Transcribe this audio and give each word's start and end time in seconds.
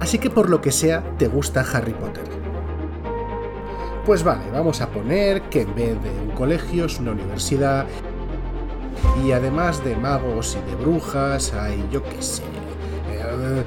Así 0.00 0.18
que 0.18 0.30
por 0.30 0.48
lo 0.48 0.60
que 0.60 0.72
sea, 0.72 1.02
te 1.18 1.28
gusta 1.28 1.60
Harry 1.60 1.92
Potter. 1.92 2.24
Pues 4.06 4.24
vale, 4.24 4.50
vamos 4.50 4.80
a 4.80 4.88
poner 4.88 5.42
que 5.42 5.62
en 5.62 5.74
vez 5.74 6.02
de 6.02 6.10
un 6.10 6.30
colegio 6.30 6.86
es 6.86 6.98
una 6.98 7.12
universidad 7.12 7.86
y 9.24 9.32
además 9.32 9.84
de 9.84 9.94
magos 9.96 10.56
y 10.56 10.70
de 10.70 10.76
brujas 10.76 11.52
hay, 11.52 11.86
yo 11.92 12.02
qué 12.02 12.22
sé, 12.22 12.42
eh, 13.10 13.64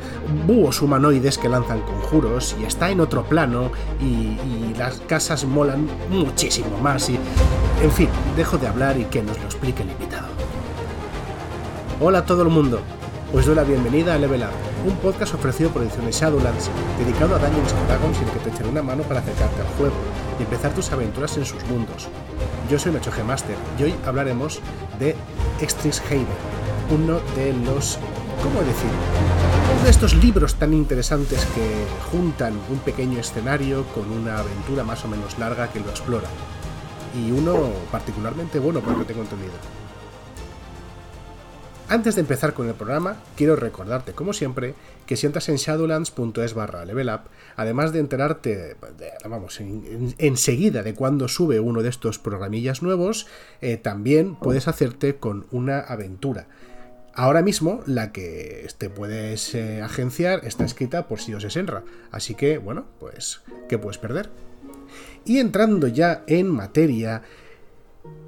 búhos 0.48 0.82
humanoides 0.82 1.38
que 1.38 1.48
lanzan 1.48 1.82
conjuros 1.82 2.56
y 2.60 2.66
está 2.66 2.90
en 2.90 3.00
otro 3.00 3.24
plano 3.24 3.72
y, 4.02 4.38
las 4.78 5.00
casas 5.02 5.46
molan 5.46 5.88
muchísimo 6.10 6.80
más 6.80 7.08
y... 7.08 7.20
En 7.82 7.92
fin, 7.92 8.10
dejo 8.36 8.58
de 8.58 8.68
hablar 8.68 8.98
y 8.98 9.06
que 9.06 9.22
nos 9.22 9.38
lo 9.38 9.46
explique 9.46 9.84
el 9.84 9.92
invitado. 9.92 10.28
Hola 12.02 12.20
a 12.20 12.26
todo 12.26 12.42
el 12.42 12.50
mundo, 12.50 12.82
os 13.34 13.48
doy 13.48 13.56
la 13.56 13.64
bienvenida 13.64 14.14
a 14.14 14.20
Level 14.20 14.44
Up, 14.44 14.88
un 14.88 14.96
podcast 14.98 15.34
ofrecido 15.34 15.72
por 15.72 15.82
Ediciones 15.82 16.16
Shadowlands, 16.16 16.70
dedicado 17.00 17.36
a 17.36 17.40
Dungeons 17.40 17.74
Dragons 17.88 18.20
y 18.20 18.24
el 18.26 18.30
que 18.30 18.40
te 18.40 18.50
echaré 18.52 18.70
una 18.70 18.84
mano 18.84 19.02
para 19.04 19.22
acercarte 19.22 19.60
al 19.60 19.68
juego 19.76 19.96
y 20.40 20.44
empezar 20.44 20.72
tus 20.76 20.92
aventuras 20.92 21.36
en 21.38 21.46
sus 21.46 21.64
mundos. 21.66 22.08
Yo 22.70 22.78
soy 22.78 22.92
Nacho 22.92 23.12
G 23.12 23.24
Master 23.24 23.56
y 23.80 23.84
hoy 23.84 23.96
hablaremos 24.06 24.60
de 25.00 25.16
Haven, 25.60 26.28
uno 26.92 27.20
de 27.36 27.54
los 27.66 27.98
¿cómo 28.44 28.60
decir? 28.60 28.92
Uno 29.74 29.84
de 29.84 29.90
estos 29.90 30.14
libros 30.14 30.54
tan 30.56 30.72
interesantes 30.72 31.44
que 31.56 31.86
juntan 32.12 32.54
un 32.70 32.78
pequeño 32.80 33.20
escenario 33.20 33.84
con 33.96 34.12
una 34.12 34.38
aventura 34.38 34.84
más 34.84 35.04
o 35.06 35.08
menos 35.08 35.40
larga 35.40 35.72
que 35.72 35.80
lo 35.80 35.90
explora. 35.90 36.28
Y 37.18 37.32
uno 37.32 37.72
particularmente 37.92 38.60
bueno, 38.60 38.80
por 38.80 38.94
lo 38.94 39.00
que 39.00 39.06
tengo 39.06 39.22
entendido. 39.24 39.54
Antes 41.90 42.16
de 42.16 42.22
empezar 42.22 42.54
con 42.54 42.68
el 42.68 42.74
programa, 42.74 43.18
quiero 43.36 43.56
recordarte, 43.56 44.14
como 44.14 44.34
siempre, 44.34 44.74
que 45.06 45.16
si 45.16 45.28
entras 45.28 45.50
en 45.50 45.58
shadowlands.es 45.58 46.54
barra 46.54 46.86
level 46.86 47.10
up, 47.10 47.22
además 47.56 47.94
de 47.94 48.00
enterarte, 48.00 48.78
vamos, 49.30 49.60
enseguida 50.18 50.82
de 50.82 50.96
cuando 50.96 51.28
sube 51.28 51.60
uno 51.60 51.84
de 51.84 51.90
estos 51.90 52.20
programillas 52.20 52.82
nuevos, 52.82 53.28
eh, 53.62 53.78
también 53.78 54.36
puedes 54.36 54.68
hacerte 54.68 55.18
con 55.18 55.46
una 55.52 55.80
aventura. 55.80 56.48
Ahora 57.14 57.44
mismo, 57.44 57.84
la 57.86 58.12
que 58.12 58.68
te 58.80 58.90
puedes 58.90 59.54
eh, 59.54 59.82
agenciar 59.82 60.46
está 60.46 60.66
escrita 60.66 61.08
por 61.08 61.20
Sios 61.20 61.44
Senra, 61.54 61.84
así 62.12 62.34
que, 62.34 62.58
bueno, 62.58 62.86
pues, 63.00 63.42
¿qué 63.70 63.78
puedes 63.78 64.00
perder? 64.00 64.32
Y 65.26 65.38
entrando 65.38 65.88
ya 65.88 66.24
en 66.26 66.50
materia, 66.50 67.22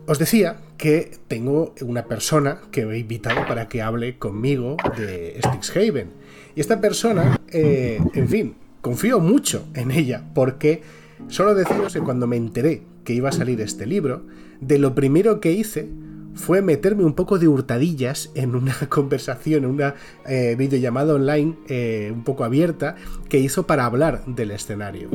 os 0.07 0.19
decía 0.19 0.57
que 0.77 1.11
tengo 1.27 1.73
una 1.81 2.05
persona 2.05 2.59
que 2.71 2.81
he 2.81 2.97
invitado 2.99 3.47
para 3.47 3.67
que 3.67 3.81
hable 3.81 4.17
conmigo 4.17 4.77
de 4.97 5.39
Strixhaven. 5.39 6.09
Y 6.55 6.61
esta 6.61 6.79
persona, 6.79 7.39
eh, 7.51 7.99
en 8.13 8.27
fin, 8.27 8.55
confío 8.81 9.19
mucho 9.19 9.65
en 9.73 9.91
ella, 9.91 10.23
porque 10.33 10.81
solo 11.27 11.55
deciros 11.55 11.93
que 11.93 12.01
cuando 12.01 12.27
me 12.27 12.37
enteré 12.37 12.83
que 13.03 13.13
iba 13.13 13.29
a 13.29 13.31
salir 13.31 13.61
este 13.61 13.85
libro, 13.85 14.23
de 14.61 14.77
lo 14.79 14.95
primero 14.95 15.39
que 15.39 15.51
hice 15.51 15.89
fue 16.35 16.61
meterme 16.61 17.03
un 17.03 17.13
poco 17.13 17.39
de 17.39 17.47
hurtadillas 17.47 18.29
en 18.35 18.55
una 18.55 18.75
conversación, 18.89 19.63
en 19.63 19.69
una 19.69 19.95
eh, 20.27 20.55
videollamada 20.57 21.13
online 21.15 21.55
eh, 21.67 22.11
un 22.13 22.23
poco 22.23 22.43
abierta 22.43 22.95
que 23.29 23.39
hizo 23.39 23.65
para 23.65 23.85
hablar 23.85 24.25
del 24.25 24.51
escenario. 24.51 25.09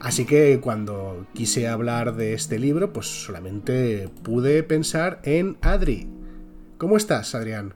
Así 0.00 0.24
que 0.24 0.60
cuando 0.60 1.26
quise 1.34 1.68
hablar 1.68 2.16
de 2.16 2.32
este 2.32 2.58
libro, 2.58 2.90
pues 2.92 3.06
solamente 3.06 4.08
pude 4.22 4.62
pensar 4.62 5.20
en 5.24 5.58
Adri. 5.60 6.08
¿Cómo 6.78 6.96
estás, 6.96 7.34
Adrián? 7.34 7.74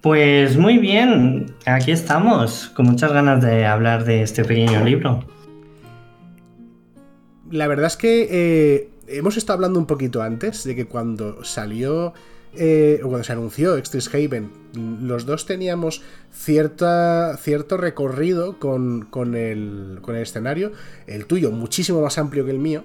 Pues 0.00 0.56
muy 0.56 0.78
bien, 0.78 1.54
aquí 1.64 1.92
estamos, 1.92 2.72
con 2.74 2.86
muchas 2.86 3.12
ganas 3.12 3.40
de 3.40 3.64
hablar 3.64 4.04
de 4.04 4.24
este 4.24 4.44
pequeño 4.44 4.84
libro. 4.84 5.24
La 7.48 7.68
verdad 7.68 7.86
es 7.86 7.96
que 7.96 8.26
eh, 8.28 8.90
hemos 9.06 9.36
estado 9.36 9.58
hablando 9.58 9.78
un 9.78 9.86
poquito 9.86 10.20
antes 10.20 10.64
de 10.64 10.74
que 10.74 10.86
cuando 10.86 11.44
salió 11.44 12.12
eh, 12.54 13.00
cuando 13.02 13.24
se 13.24 13.32
anunció 13.32 13.74
Haven, 13.74 14.50
los 15.02 15.24
dos 15.24 15.46
teníamos 15.46 16.02
cierta, 16.32 17.36
cierto 17.38 17.76
recorrido 17.76 18.58
con, 18.58 19.06
con, 19.06 19.34
el, 19.34 19.98
con 20.02 20.16
el 20.16 20.22
escenario, 20.22 20.72
el 21.06 21.26
tuyo 21.26 21.50
muchísimo 21.50 22.02
más 22.02 22.18
amplio 22.18 22.44
que 22.44 22.50
el 22.50 22.58
mío, 22.58 22.84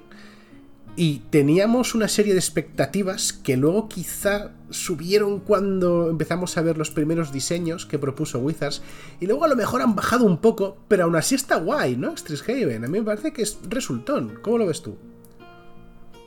y 0.96 1.20
teníamos 1.30 1.96
una 1.96 2.08
serie 2.08 2.34
de 2.34 2.40
expectativas 2.40 3.32
que 3.32 3.56
luego 3.56 3.88
quizá 3.88 4.52
subieron 4.70 5.42
cuando 5.42 6.10
empezamos 6.10 6.58
a 6.58 6.62
ver 6.62 6.78
los 6.78 6.90
primeros 6.90 7.32
diseños 7.32 7.86
que 7.86 8.00
propuso 8.00 8.40
Wizards, 8.40 8.82
y 9.20 9.28
luego 9.28 9.46
a 9.46 9.48
lo 9.48 9.56
mejor 9.56 9.82
han 9.82 9.96
bajado 9.96 10.26
un 10.26 10.38
poco, 10.38 10.78
pero 10.88 11.04
aún 11.04 11.16
así 11.16 11.36
está 11.36 11.58
guay, 11.58 11.98
¿no? 11.98 12.16
Haven, 12.48 12.86
a 12.86 12.88
mí 12.88 13.00
me 13.00 13.06
parece 13.06 13.34
que 13.34 13.42
es 13.42 13.60
resultón, 13.70 14.40
¿cómo 14.42 14.58
lo 14.58 14.66
ves 14.66 14.82
tú? 14.82 14.98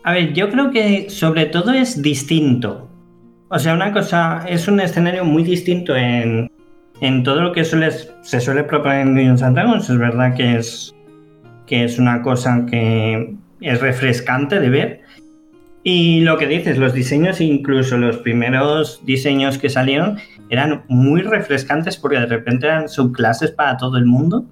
A 0.05 0.13
ver, 0.13 0.33
yo 0.35 0.49
creo 0.51 0.71
que 0.71 1.11
sobre 1.11 1.47
todo 1.47 1.73
es 1.73 2.01
distinto. 2.01 2.89
O 3.53 3.59
sea, 3.59 3.75
una 3.75 3.93
cosa, 3.93 4.45
es 4.49 4.69
un 4.69 4.79
escenario 4.79 5.25
muy 5.25 5.43
distinto 5.43 5.97
en, 5.97 6.49
todo 7.25 7.41
lo 7.41 7.53
que 7.53 7.65
se 7.65 8.41
suele 8.41 8.63
proponer 8.63 9.01
en 9.01 9.15
Dungeons 9.17 9.43
and 9.43 9.57
Dragons. 9.57 9.91
Es 9.91 9.99
verdad 9.99 10.37
que 10.37 10.57
es, 10.57 10.95
que 11.67 11.83
es 11.83 11.99
una 11.99 12.23
cosa 12.23 12.65
que 12.71 13.35
es 13.61 13.81
refrescante 13.81 14.61
de 14.61 14.71
ver. 14.71 15.01
Y 15.83 16.21
lo 16.21 16.39
que 16.39 16.47
dices, 16.47 16.79
los 16.79 16.95
diseños, 16.95 17.41
incluso 17.41 17.97
los 17.99 18.19
primeros 18.19 19.05
diseños 19.05 19.59
que 19.59 19.69
salieron, 19.69 20.19
eran 20.49 20.85
muy 20.87 21.23
refrescantes 21.23 21.97
porque 21.97 22.21
de 22.21 22.27
repente 22.27 22.67
eran 22.67 22.89
subclases 22.89 23.51
para 23.51 23.77
todo 23.79 23.97
el 23.97 24.07
mundo. 24.07 24.47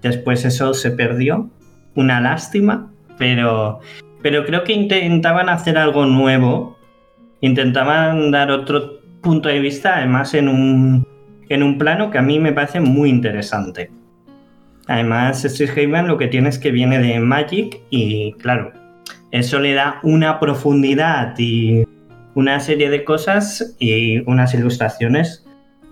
Después 0.00 0.44
eso 0.44 0.74
se 0.74 0.92
perdió. 0.92 1.50
Una 1.96 2.20
lástima, 2.20 2.92
pero 3.18 3.80
pero 4.22 4.44
creo 4.44 4.64
que 4.64 4.72
intentaban 4.72 5.48
hacer 5.48 5.78
algo 5.78 6.04
nuevo, 6.06 6.77
intentaban 7.40 8.30
dar 8.30 8.50
otro 8.50 9.00
punto 9.20 9.48
de 9.48 9.60
vista, 9.60 9.96
además 9.96 10.34
en 10.34 10.48
un, 10.48 11.06
en 11.48 11.62
un 11.62 11.78
plano 11.78 12.10
que 12.10 12.18
a 12.18 12.22
mí 12.22 12.38
me 12.38 12.52
parece 12.52 12.80
muy 12.80 13.10
interesante. 13.10 13.90
Además, 14.86 15.42
Strixhaven 15.42 16.06
lo 16.06 16.16
que 16.16 16.28
tiene 16.28 16.48
es 16.48 16.58
que 16.58 16.70
viene 16.70 16.98
de 16.98 17.20
Magic 17.20 17.80
y 17.90 18.32
claro, 18.34 18.72
eso 19.30 19.58
le 19.58 19.74
da 19.74 20.00
una 20.02 20.40
profundidad 20.40 21.34
y 21.38 21.84
una 22.34 22.60
serie 22.60 22.88
de 22.88 23.04
cosas 23.04 23.76
y 23.78 24.18
unas 24.30 24.54
ilustraciones 24.54 25.44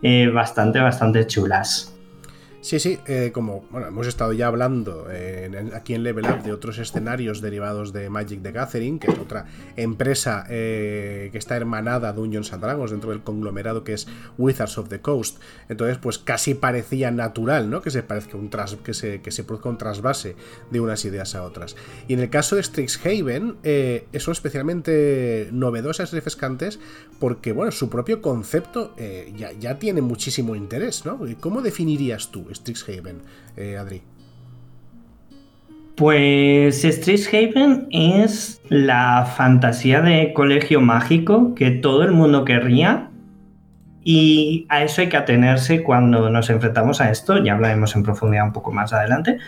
eh, 0.03 0.29
bastante, 0.29 0.79
bastante 0.81 1.27
chulas. 1.27 1.96
Sí, 2.67 2.81
sí, 2.81 2.99
eh, 3.07 3.31
como 3.33 3.65
bueno, 3.71 3.87
hemos 3.87 4.09
estado 4.09 4.33
ya 4.33 4.49
hablando 4.49 5.07
aquí 5.73 5.95
en 5.95 6.03
Level 6.03 6.25
Up 6.25 6.43
de 6.43 6.53
otros 6.53 6.79
escenarios 6.79 7.41
derivados 7.41 7.93
de 7.93 8.11
Magic 8.11 8.43
the 8.43 8.51
Gathering, 8.51 8.99
que 8.99 9.09
es 9.09 9.17
otra 9.21 9.47
empresa 9.77 10.45
eh, 10.51 11.29
que 11.31 11.39
está 11.39 11.57
hermanada 11.57 12.09
a 12.09 12.13
Dungeons 12.13 12.53
and 12.53 12.65
Dragons 12.65 12.91
dentro 12.91 13.11
del 13.11 13.23
conglomerado 13.23 13.85
que 13.85 13.93
es 13.93 14.09
Wizards 14.37 14.79
of 14.79 14.89
the 14.89 15.01
Coast. 15.01 15.39
Entonces, 15.69 15.99
pues 15.99 16.19
casi 16.19 16.55
parecía 16.55 17.13
natural, 17.13 17.71
¿no? 17.71 17.83
Que 17.83 17.93
se 17.93 18.03
parezca 18.03 18.37
un 18.37 18.51
tras, 18.51 18.75
que 18.75 18.95
se, 18.95 19.23
que 19.23 19.31
se 19.31 19.45
produzca 19.45 19.69
un 19.69 19.79
trasvase 19.79 20.35
de 20.73 20.81
unas 20.81 21.05
ideas 21.05 21.37
a 21.37 21.45
otras. 21.45 21.77
Y 22.09 22.15
en 22.15 22.19
el 22.19 22.31
caso 22.31 22.57
de 22.57 22.65
Strixhaven, 22.65 23.59
eh, 23.63 24.09
son 24.17 24.33
especialmente 24.33 25.51
novedosas 25.53 26.13
y 26.13 26.17
refrescantes 26.17 26.81
porque, 27.21 27.53
bueno, 27.53 27.71
su 27.71 27.89
propio 27.89 28.21
concepto 28.21 28.93
eh, 28.97 29.33
ya, 29.37 29.53
ya 29.53 29.79
tiene 29.79 30.01
muchísimo 30.01 30.57
interés, 30.57 31.07
¿no? 31.07 31.21
¿Cómo 31.39 31.63
definirías 31.63 32.33
tú 32.33 32.56
Strixhaven, 32.57 33.23
eh, 33.57 33.77
Adri? 33.77 34.03
Pues 35.97 36.83
Strixhaven 36.83 37.89
es 37.91 38.61
la 38.69 39.25
fantasía 39.37 40.03
de 40.03 40.33
colegio 40.35 40.81
mágico 40.81 41.55
que 41.55 41.71
todo 41.71 42.03
el 42.03 42.13
mundo 42.13 42.45
querría. 42.45 43.11
Y 44.05 44.67
a 44.69 44.85
eso 44.85 45.01
hay 45.01 45.09
que 45.09 45.17
atenerse 45.17 45.83
cuando 45.83 46.31
nos 46.31 46.51
enfrentamos 46.51 47.01
a 47.01 47.11
esto, 47.11 47.43
ya 47.43 47.55
hablaremos 47.55 47.97
en 47.97 48.05
profundidad 48.05 48.45
un 48.45 48.53
poco 48.53 48.71
más 48.71 48.93
adelante, 48.93 49.39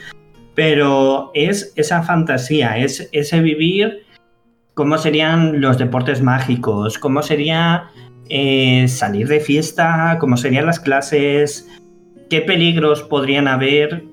pero 0.57 1.31
es 1.35 1.73
esa 1.77 2.03
fantasía, 2.03 2.79
es 2.79 3.09
ese 3.13 3.41
vivir 3.41 4.05
cómo 4.75 4.99
serían 4.99 5.61
los 5.61 5.79
deportes 5.79 6.23
mágicos, 6.23 6.99
cómo 6.99 7.23
sería 7.23 7.91
eh, 8.29 8.89
salir 8.89 9.29
de 9.29 9.41
fiesta, 9.41 10.17
cómo 10.19 10.37
serían 10.37 10.67
las 10.67 10.81
clases, 10.81 11.69
qué 12.29 12.41
peligros 12.41 13.03
podrían 13.03 13.49
haber 13.49 14.05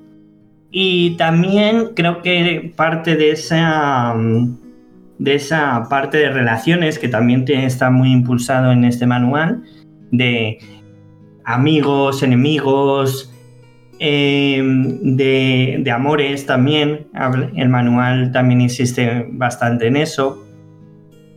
y 0.71 1.15
también 1.17 1.91
creo 1.95 2.21
que 2.21 2.73
parte 2.75 3.15
de 3.15 3.31
esa 3.31 4.13
de 5.17 5.35
esa 5.35 5.87
parte 5.89 6.17
de 6.17 6.29
relaciones 6.29 6.99
que 6.99 7.07
también 7.07 7.45
está 7.47 7.89
muy 7.89 8.11
impulsado 8.11 8.71
en 8.71 8.83
este 8.83 9.05
manual 9.05 9.63
de 10.11 10.59
amigos, 11.45 12.23
enemigos, 12.23 13.31
em, 13.99 15.15
de, 15.15 15.77
de, 15.79 15.91
amores 15.91 16.45
también. 16.45 17.07
El 17.55 17.69
manual 17.69 18.31
también 18.31 18.61
insiste 18.61 19.27
bastante 19.29 19.87
en 19.87 19.95
eso. 19.95 20.43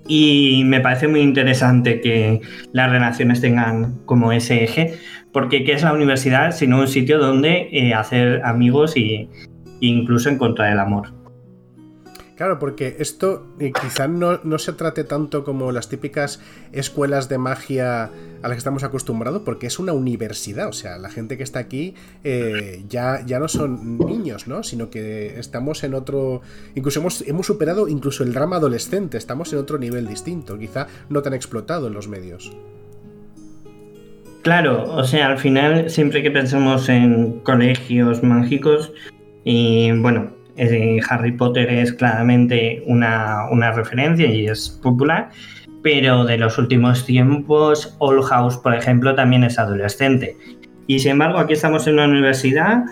Y 0.08 0.62
me 0.64 0.80
parece 0.80 1.06
muy 1.06 1.20
interesante 1.20 2.00
que 2.00 2.40
las 2.72 2.90
relaciones 2.90 3.40
tengan 3.40 3.98
como 4.06 4.32
ese 4.32 4.64
eje, 4.64 4.94
porque 5.38 5.62
¿qué 5.62 5.74
es 5.74 5.84
la 5.84 5.92
universidad 5.92 6.50
sino 6.50 6.80
un 6.80 6.88
sitio 6.88 7.16
donde 7.20 7.68
eh, 7.70 7.94
hacer 7.94 8.42
amigos 8.44 8.96
y 8.96 9.30
incluso 9.78 10.30
encontrar 10.30 10.72
el 10.72 10.80
amor? 10.80 11.14
Claro, 12.34 12.58
porque 12.58 12.96
esto 12.98 13.46
eh, 13.60 13.70
quizá 13.72 14.08
no, 14.08 14.40
no, 14.42 14.58
se 14.58 14.72
trate 14.72 15.04
tanto 15.04 15.44
como 15.44 15.70
las 15.70 15.88
típicas 15.88 16.40
escuelas 16.72 17.28
de 17.28 17.38
magia 17.38 18.06
a 18.06 18.10
las 18.42 18.50
que 18.50 18.58
estamos 18.58 18.82
acostumbrados, 18.82 19.42
porque 19.44 19.68
es 19.68 19.78
una 19.78 19.92
universidad. 19.92 20.66
O 20.66 20.72
sea, 20.72 20.98
la 20.98 21.08
gente 21.08 21.36
que 21.36 21.44
está 21.44 21.60
aquí 21.60 21.94
eh, 22.24 22.82
ya, 22.88 23.24
ya 23.24 23.38
no 23.38 23.46
son 23.46 23.96
niños, 23.96 24.48
¿no? 24.48 24.64
Sino 24.64 24.90
que 24.90 25.38
estamos 25.38 25.84
en 25.84 25.94
otro. 25.94 26.42
Incluso 26.74 26.98
hemos, 26.98 27.22
hemos 27.28 27.46
superado 27.46 27.86
incluso 27.86 28.24
el 28.24 28.32
drama 28.32 28.56
adolescente, 28.56 29.18
estamos 29.18 29.52
en 29.52 29.60
otro 29.60 29.78
nivel 29.78 30.08
distinto, 30.08 30.58
quizá 30.58 30.88
no 31.08 31.22
tan 31.22 31.34
explotado 31.34 31.86
en 31.86 31.92
los 31.92 32.08
medios. 32.08 32.52
Claro, 34.42 34.84
o 34.94 35.04
sea, 35.04 35.26
al 35.28 35.38
final, 35.38 35.90
siempre 35.90 36.22
que 36.22 36.30
pensamos 36.30 36.88
en 36.88 37.40
colegios 37.40 38.22
mágicos, 38.22 38.92
y 39.44 39.90
bueno, 39.92 40.30
eh, 40.56 41.00
Harry 41.08 41.32
Potter 41.32 41.70
es 41.70 41.92
claramente 41.92 42.82
una, 42.86 43.72
referencia 43.72 44.26
y 44.26 44.46
es 44.46 44.68
popular, 44.82 45.30
pero 45.82 46.24
de 46.24 46.36
los 46.36 46.58
últimos 46.58 47.04
tiempos, 47.04 47.96
Old 47.98 48.24
House, 48.24 48.56
por 48.56 48.74
ejemplo, 48.74 49.14
también 49.14 49.44
es 49.44 49.58
adolescente. 49.58 50.36
Y 50.86 50.98
sin 50.98 51.12
embargo, 51.12 51.38
aquí 51.38 51.52
estamos 51.52 51.86
en 51.86 51.94
una 51.94 52.06
universidad 52.06 52.84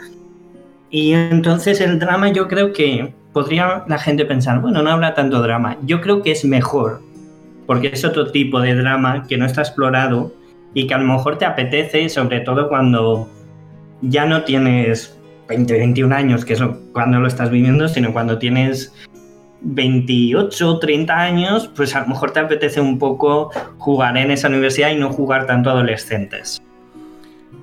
y 0.90 1.12
entonces 1.12 1.81
el 1.81 1.99
drama 1.99 2.31
yo 2.31 2.46
creo 2.46 2.72
que 2.72 3.12
podría 3.32 3.84
la 3.88 3.99
gente 3.99 4.25
pensar, 4.25 4.60
bueno, 4.60 4.82
no 4.82 4.90
habrá 4.90 5.14
tanto 5.14 5.42
drama. 5.42 5.76
Yo 5.82 6.00
creo 6.00 6.22
que 6.22 6.32
es 6.32 6.44
mejor, 6.44 7.02
porque 7.66 7.88
es 7.88 8.04
otro 8.04 8.31
tipo 8.31 8.60
de 8.60 8.75
drama 8.75 9.26
que 9.28 9.37
no 9.37 9.44
está 9.44 9.62
explorado 9.62 10.32
y 10.76 10.87
que 10.87 10.93
a 10.93 10.99
lo 10.99 11.11
mejor 11.11 11.38
te 11.38 11.46
apetece, 11.46 12.06
sobre 12.11 12.40
todo 12.40 12.69
cuando 12.69 13.31
ya 14.02 14.26
no 14.26 14.44
tienes 14.44 15.19
20, 15.49 15.73
21 15.73 16.14
años, 16.14 16.44
que 16.44 16.52
es 16.52 16.61
cuando 16.93 17.19
lo 17.19 17.26
estás 17.26 17.49
viviendo, 17.49 17.88
sino 17.88 18.12
cuando 18.12 18.38
tienes 18.38 18.93
28, 19.62 20.78
30 20.78 21.19
años, 21.19 21.70
pues 21.75 21.96
a 21.96 22.02
lo 22.02 22.08
mejor 22.08 22.32
te 22.32 22.40
apetece 22.40 22.82
un 22.82 22.99
poco 22.99 23.50
jugar 23.78 24.19
en 24.19 24.31
esa 24.31 24.49
universidad 24.49 24.90
y 24.90 24.96
no 24.96 25.11
jugar 25.11 25.46
tanto 25.46 25.70
adolescentes. 25.70 26.61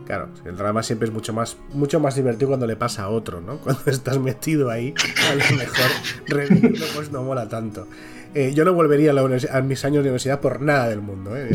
Claro, 0.07 0.29
el 0.43 0.57
drama 0.57 0.81
siempre 0.81 1.07
es 1.07 1.13
mucho 1.13 1.33
más, 1.33 1.55
mucho 1.71 1.99
más 1.99 2.15
divertido 2.15 2.47
cuando 2.47 2.65
le 2.65 2.75
pasa 2.75 3.03
a 3.03 3.09
otro, 3.09 3.41
¿no? 3.41 3.57
Cuando 3.63 3.83
estás 3.91 4.17
metido 4.17 4.71
ahí, 4.71 4.91
a 5.29 5.35
lo 5.35 5.57
mejor 5.57 5.85
revivirlo 6.25 6.85
pues 6.95 7.11
no 7.11 7.21
mola 7.21 7.47
tanto. 7.47 7.87
Eh, 8.35 8.51
yo 8.53 8.65
no 8.65 8.73
volvería 8.73 9.11
a, 9.11 9.61
mis 9.61 9.85
años 9.85 10.03
de 10.03 10.09
universidad 10.09 10.39
por 10.39 10.61
nada 10.61 10.89
del 10.89 11.01
mundo, 11.01 11.37
¿eh? 11.37 11.49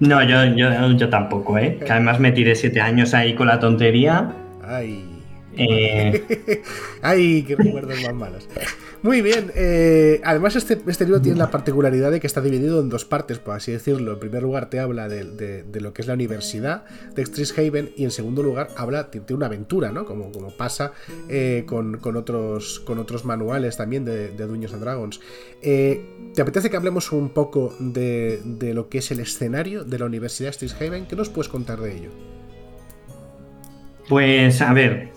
No, 0.00 0.22
yo, 0.22 0.44
yo, 0.56 0.92
yo 0.92 1.08
tampoco, 1.10 1.58
¿eh? 1.58 1.78
Que 1.84 1.92
además 1.92 2.18
me 2.18 2.32
tiré 2.32 2.54
siete 2.54 2.80
años 2.80 3.12
ahí 3.14 3.34
con 3.34 3.46
la 3.46 3.60
tontería. 3.60 4.34
Ay. 4.64 5.04
Eh... 5.56 6.62
¡Ay, 7.02 7.42
qué 7.42 7.56
recuerdos 7.56 8.00
más 8.02 8.14
malos! 8.14 8.48
Muy 9.02 9.20
bien, 9.20 9.50
eh, 9.56 10.20
además 10.22 10.54
este, 10.54 10.78
este, 10.86 11.04
libro 11.04 11.20
tiene 11.20 11.36
la 11.36 11.50
particularidad 11.50 12.12
de 12.12 12.20
que 12.20 12.28
está 12.28 12.40
dividido 12.40 12.80
en 12.80 12.88
dos 12.88 13.04
partes, 13.04 13.40
por 13.40 13.56
así 13.56 13.72
decirlo. 13.72 14.12
En 14.12 14.20
primer 14.20 14.44
lugar 14.44 14.70
te 14.70 14.78
habla 14.78 15.08
de, 15.08 15.64
lo 15.80 15.92
que 15.92 16.02
es 16.02 16.08
la 16.08 16.14
universidad 16.14 16.84
de 17.14 17.24
Haven 17.56 17.90
y 17.96 18.04
en 18.04 18.12
segundo 18.12 18.44
lugar 18.44 18.68
habla 18.76 19.10
de, 19.12 19.34
una 19.34 19.46
aventura, 19.46 19.90
¿no? 19.90 20.04
Como, 20.04 20.30
como 20.30 20.56
pasa 20.56 20.92
eh, 21.28 21.64
con, 21.66 21.98
otros, 22.16 22.78
con 22.80 23.00
otros 23.00 23.24
manuales 23.24 23.76
también 23.76 24.04
de, 24.04 24.28
de 24.28 24.46
Dungeons 24.46 24.74
and 24.74 24.82
Dragons. 24.82 25.20
Eh, 25.62 26.04
¿Te 26.34 26.40
apetece 26.40 26.70
que 26.70 26.76
hablemos 26.76 27.12
un 27.12 27.30
poco 27.30 27.74
de, 27.78 28.40
lo 28.72 28.88
que 28.88 28.98
es 28.98 29.10
el 29.10 29.20
escenario 29.20 29.84
de 29.84 29.98
la 29.98 30.06
Universidad 30.06 30.54
de 30.58 30.70
Haven? 30.78 31.06
¿Qué 31.06 31.16
nos 31.16 31.28
puedes 31.28 31.48
contar 31.48 31.80
de 31.80 31.96
ello? 31.96 32.10
Pues 34.08 34.60
a 34.62 34.72
ver, 34.72 35.11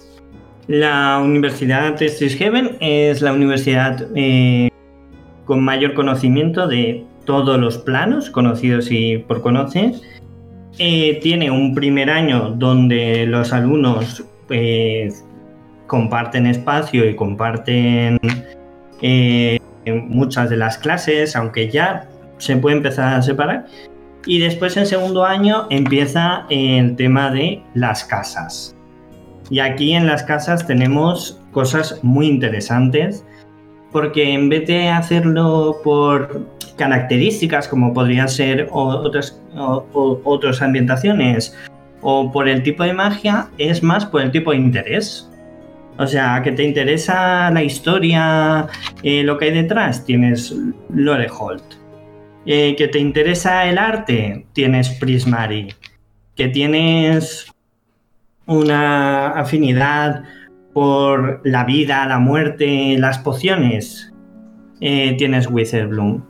la 0.67 1.19
Universidad 1.23 1.97
de 1.97 2.09
Strixhaven 2.09 2.77
es 2.79 3.21
la 3.21 3.33
universidad 3.33 4.07
eh, 4.15 4.69
con 5.45 5.63
mayor 5.63 5.93
conocimiento 5.93 6.67
de 6.67 7.05
todos 7.25 7.59
los 7.59 7.77
planos 7.77 8.29
conocidos 8.29 8.89
y 8.89 9.19
por 9.19 9.41
conocer. 9.41 9.93
Eh, 10.77 11.19
tiene 11.21 11.51
un 11.51 11.73
primer 11.73 12.09
año 12.09 12.49
donde 12.49 13.25
los 13.27 13.53
alumnos 13.53 14.25
pues, 14.47 15.23
comparten 15.87 16.47
espacio 16.47 17.07
y 17.07 17.15
comparten 17.15 18.19
eh, 19.01 19.59
muchas 19.85 20.49
de 20.49 20.57
las 20.57 20.77
clases, 20.77 21.35
aunque 21.35 21.69
ya 21.69 22.09
se 22.37 22.57
puede 22.57 22.77
empezar 22.77 23.13
a 23.13 23.21
separar. 23.21 23.67
Y 24.25 24.39
después 24.39 24.75
en 24.77 24.87
segundo 24.87 25.23
año 25.23 25.67
empieza 25.69 26.47
el 26.49 26.95
tema 26.95 27.29
de 27.29 27.61
las 27.75 28.03
casas. 28.03 28.74
Y 29.49 29.59
aquí 29.59 29.93
en 29.93 30.07
las 30.07 30.23
casas 30.23 30.65
tenemos 30.65 31.39
cosas 31.51 31.99
muy 32.03 32.27
interesantes 32.27 33.23
porque 33.91 34.33
en 34.33 34.49
vez 34.49 34.67
de 34.67 34.89
hacerlo 34.89 35.77
por 35.83 36.45
características 36.75 37.67
como 37.67 37.93
podrían 37.93 38.27
ser 38.27 38.67
otras, 38.71 39.41
otras 39.55 40.61
ambientaciones 40.61 41.55
o 42.01 42.31
por 42.31 42.49
el 42.49 42.61
tipo 42.61 42.83
de 42.83 42.93
magia, 42.93 43.49
es 43.57 43.81
más 43.81 44.05
por 44.05 44.21
el 44.21 44.31
tipo 44.31 44.51
de 44.51 44.57
interés. 44.57 45.29
O 45.97 46.05
sea, 46.05 46.41
que 46.43 46.51
te 46.51 46.63
interesa 46.63 47.49
la 47.51 47.63
historia, 47.63 48.67
eh, 49.01 49.23
lo 49.23 49.37
que 49.37 49.45
hay 49.45 49.51
detrás, 49.51 50.05
tienes 50.05 50.53
Lore 50.89 51.27
Holt. 51.29 51.63
Eh, 52.45 52.75
que 52.77 52.89
te 52.89 52.99
interesa 52.99 53.65
el 53.65 53.77
arte, 53.77 54.45
tienes 54.53 54.89
Prismari. 54.89 55.73
Que 56.35 56.49
tienes 56.49 57.54
una 58.47 59.29
afinidad 59.29 60.23
por 60.73 61.41
la 61.45 61.63
vida, 61.63 62.05
la 62.05 62.19
muerte, 62.19 62.97
las 62.97 63.19
pociones, 63.19 64.13
eh, 64.81 65.15
tienes 65.17 65.49
Witherbloom. 65.49 66.23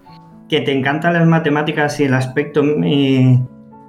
Que 0.49 0.61
te 0.61 0.71
encantan 0.71 1.13
las 1.13 1.27
matemáticas 1.27 1.99
y 1.99 2.03
el 2.03 2.13
aspecto 2.13 2.63
eh, 2.83 3.39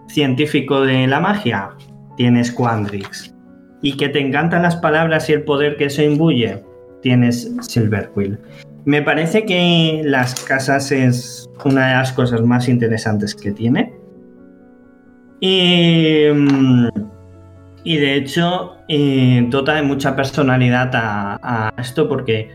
científico 0.08 0.80
de 0.80 1.06
la 1.06 1.20
magia, 1.20 1.70
tienes 2.16 2.50
Quandrix. 2.50 3.34
Y 3.82 3.96
que 3.96 4.08
te 4.08 4.20
encantan 4.20 4.62
las 4.62 4.76
palabras 4.76 5.28
y 5.28 5.34
el 5.34 5.44
poder 5.44 5.76
que 5.76 5.84
eso 5.84 6.02
imbuye, 6.02 6.64
tienes 7.02 7.52
Silverquill. 7.60 8.38
Me 8.86 9.02
parece 9.02 9.44
que 9.44 10.02
las 10.04 10.42
casas 10.44 10.90
es 10.92 11.50
una 11.64 11.88
de 11.88 11.94
las 11.94 12.12
cosas 12.12 12.40
más 12.42 12.68
interesantes 12.68 13.34
que 13.34 13.52
tiene. 13.52 13.92
Y 15.40 16.28
mm, 16.34 16.88
y 17.86 17.98
de 17.98 18.16
hecho 18.16 18.78
eh, 18.88 19.46
dota 19.48 19.76
de 19.76 19.82
mucha 19.82 20.16
personalidad 20.16 20.90
a, 20.92 21.72
esto 21.78 22.08
porque 22.08 22.50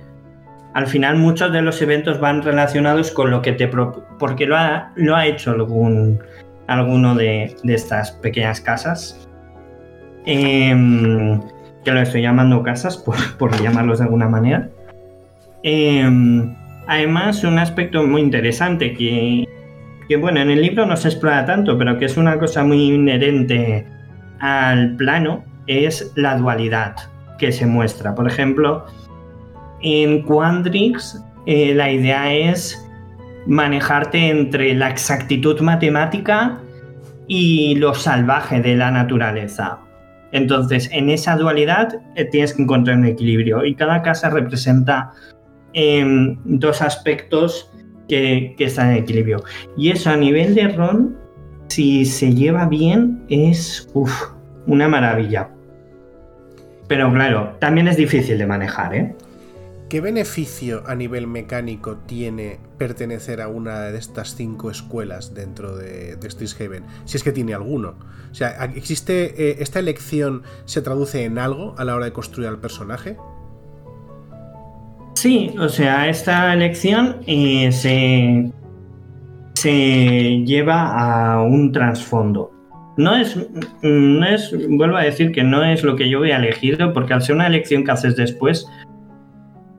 al 0.73 0.87
final 0.87 1.15
muchos 1.19 1.53
de 1.53 1.61
los 1.61 1.81
eventos 1.81 2.19
van 2.19 2.41
relacionados 2.41 3.11
con 3.11 3.31
lo 3.31 3.41
que 3.41 3.53
te 3.53 3.69
porque 4.19 4.45
lo 4.45 4.57
ha, 4.57 4.91
lo 4.95 5.15
ha 5.15 5.25
hecho 5.25 5.51
algún 5.51 6.19
alguno 6.67 7.15
de, 7.15 7.55
estas 7.63 8.11
pequeñas 8.11 8.59
casas. 8.59 9.25
Em, 10.25 11.39
que 11.85 11.91
lo 11.91 12.01
estoy 12.01 12.21
llamando 12.23 12.61
casas 12.61 12.97
por, 12.97 13.61
llamarlos 13.63 13.99
de 13.99 14.05
alguna 14.05 14.27
manera. 14.27 14.69
Em, 15.63 16.53
además 16.87 17.45
un 17.45 17.57
aspecto 17.57 18.03
muy 18.03 18.21
interesante 18.21 18.93
que, 18.95 19.47
que 20.09 20.17
bueno 20.17 20.41
en 20.41 20.49
el 20.49 20.61
libro 20.61 20.85
no 20.85 20.97
se 20.97 21.07
explora 21.07 21.45
tanto 21.45 21.77
pero 21.77 21.97
que 21.97 22.05
es 22.05 22.17
una 22.17 22.37
cosa 22.37 22.63
muy 22.63 22.95
inherente 22.95 23.85
al 24.41 24.95
plano 24.97 25.43
es 25.67 26.11
la 26.15 26.37
dualidad 26.37 26.95
que 27.37 27.51
se 27.51 27.65
muestra. 27.65 28.13
Por 28.13 28.27
ejemplo, 28.27 28.85
en 29.81 30.23
Quandrix 30.23 31.23
eh, 31.45 31.73
la 31.73 31.91
idea 31.91 32.33
es 32.33 32.83
manejarte 33.47 34.29
entre 34.29 34.73
la 34.73 34.89
exactitud 34.89 35.59
matemática 35.61 36.59
y 37.27 37.75
lo 37.75 37.93
salvaje 37.93 38.61
de 38.61 38.75
la 38.75 38.91
naturaleza. 38.91 39.79
Entonces, 40.31 40.89
en 40.91 41.09
esa 41.09 41.35
dualidad 41.35 41.99
eh, 42.15 42.25
tienes 42.25 42.53
que 42.53 42.63
encontrar 42.63 42.97
un 42.97 43.05
equilibrio 43.05 43.65
y 43.65 43.75
cada 43.75 44.01
casa 44.01 44.29
representa 44.29 45.11
em, 45.73 46.37
dos 46.45 46.81
aspectos 46.81 47.71
que, 48.07 48.55
están 48.59 48.91
en 48.91 48.97
equilibrio. 48.97 49.43
Y 49.77 49.91
eso 49.91 50.09
a 50.09 50.17
nivel 50.17 50.53
de 50.55 50.67
rol 50.69 51.17
si 51.71 52.05
se 52.05 52.33
lleva 52.33 52.65
bien, 52.65 53.23
es 53.29 53.87
una 54.67 54.89
maravilla. 54.89 55.49
Pero 56.87 57.11
claro, 57.13 57.55
también 57.59 57.87
es 57.87 57.95
difícil 57.95 58.37
de 58.37 58.45
manejar, 58.45 58.93
¿eh? 58.93 59.15
¿Qué 59.87 60.01
beneficio 60.01 60.83
a 60.85 60.95
nivel 60.95 61.27
mecánico 61.27 61.97
tiene 61.97 62.59
pertenecer 62.77 63.41
a 63.41 63.47
una 63.47 63.83
de 63.83 63.97
estas 63.97 64.35
cinco 64.35 64.69
escuelas 64.69 65.33
dentro 65.33 65.75
de, 65.75 66.15
de 66.17 66.29
Strixhaven? 66.29 66.83
Si 67.05 67.17
es 67.17 67.23
que 67.23 67.31
tiene 67.31 67.53
alguno. 67.53 67.95
O 68.31 68.35
sea, 68.35 68.65
¿existe. 68.75 69.33
Eh, 69.37 69.57
¿Esta 69.59 69.79
elección 69.79 70.43
se 70.65 70.81
traduce 70.81 71.23
en 71.23 71.37
algo 71.37 71.75
a 71.77 71.83
la 71.85 71.95
hora 71.95 72.05
de 72.05 72.13
construir 72.13 72.49
al 72.49 72.59
personaje? 72.59 73.17
Sí, 75.15 75.53
o 75.59 75.69
sea, 75.69 76.09
esta 76.09 76.53
elección 76.53 77.17
eh, 77.27 77.71
se 77.71 78.51
se 79.61 80.43
lleva 80.43 80.87
a 80.97 81.43
un 81.43 81.71
trasfondo. 81.71 82.51
No 82.97 83.15
es, 83.15 83.37
no 83.83 84.25
es, 84.25 84.55
vuelvo 84.69 84.97
a 84.97 85.03
decir 85.03 85.31
que 85.31 85.43
no 85.43 85.63
es 85.63 85.83
lo 85.83 85.95
que 85.95 86.09
yo 86.09 86.19
había 86.19 86.37
elegido, 86.37 86.93
porque 86.93 87.13
al 87.13 87.21
ser 87.21 87.35
una 87.35 87.47
elección 87.47 87.83
que 87.83 87.91
haces 87.91 88.15
después, 88.15 88.67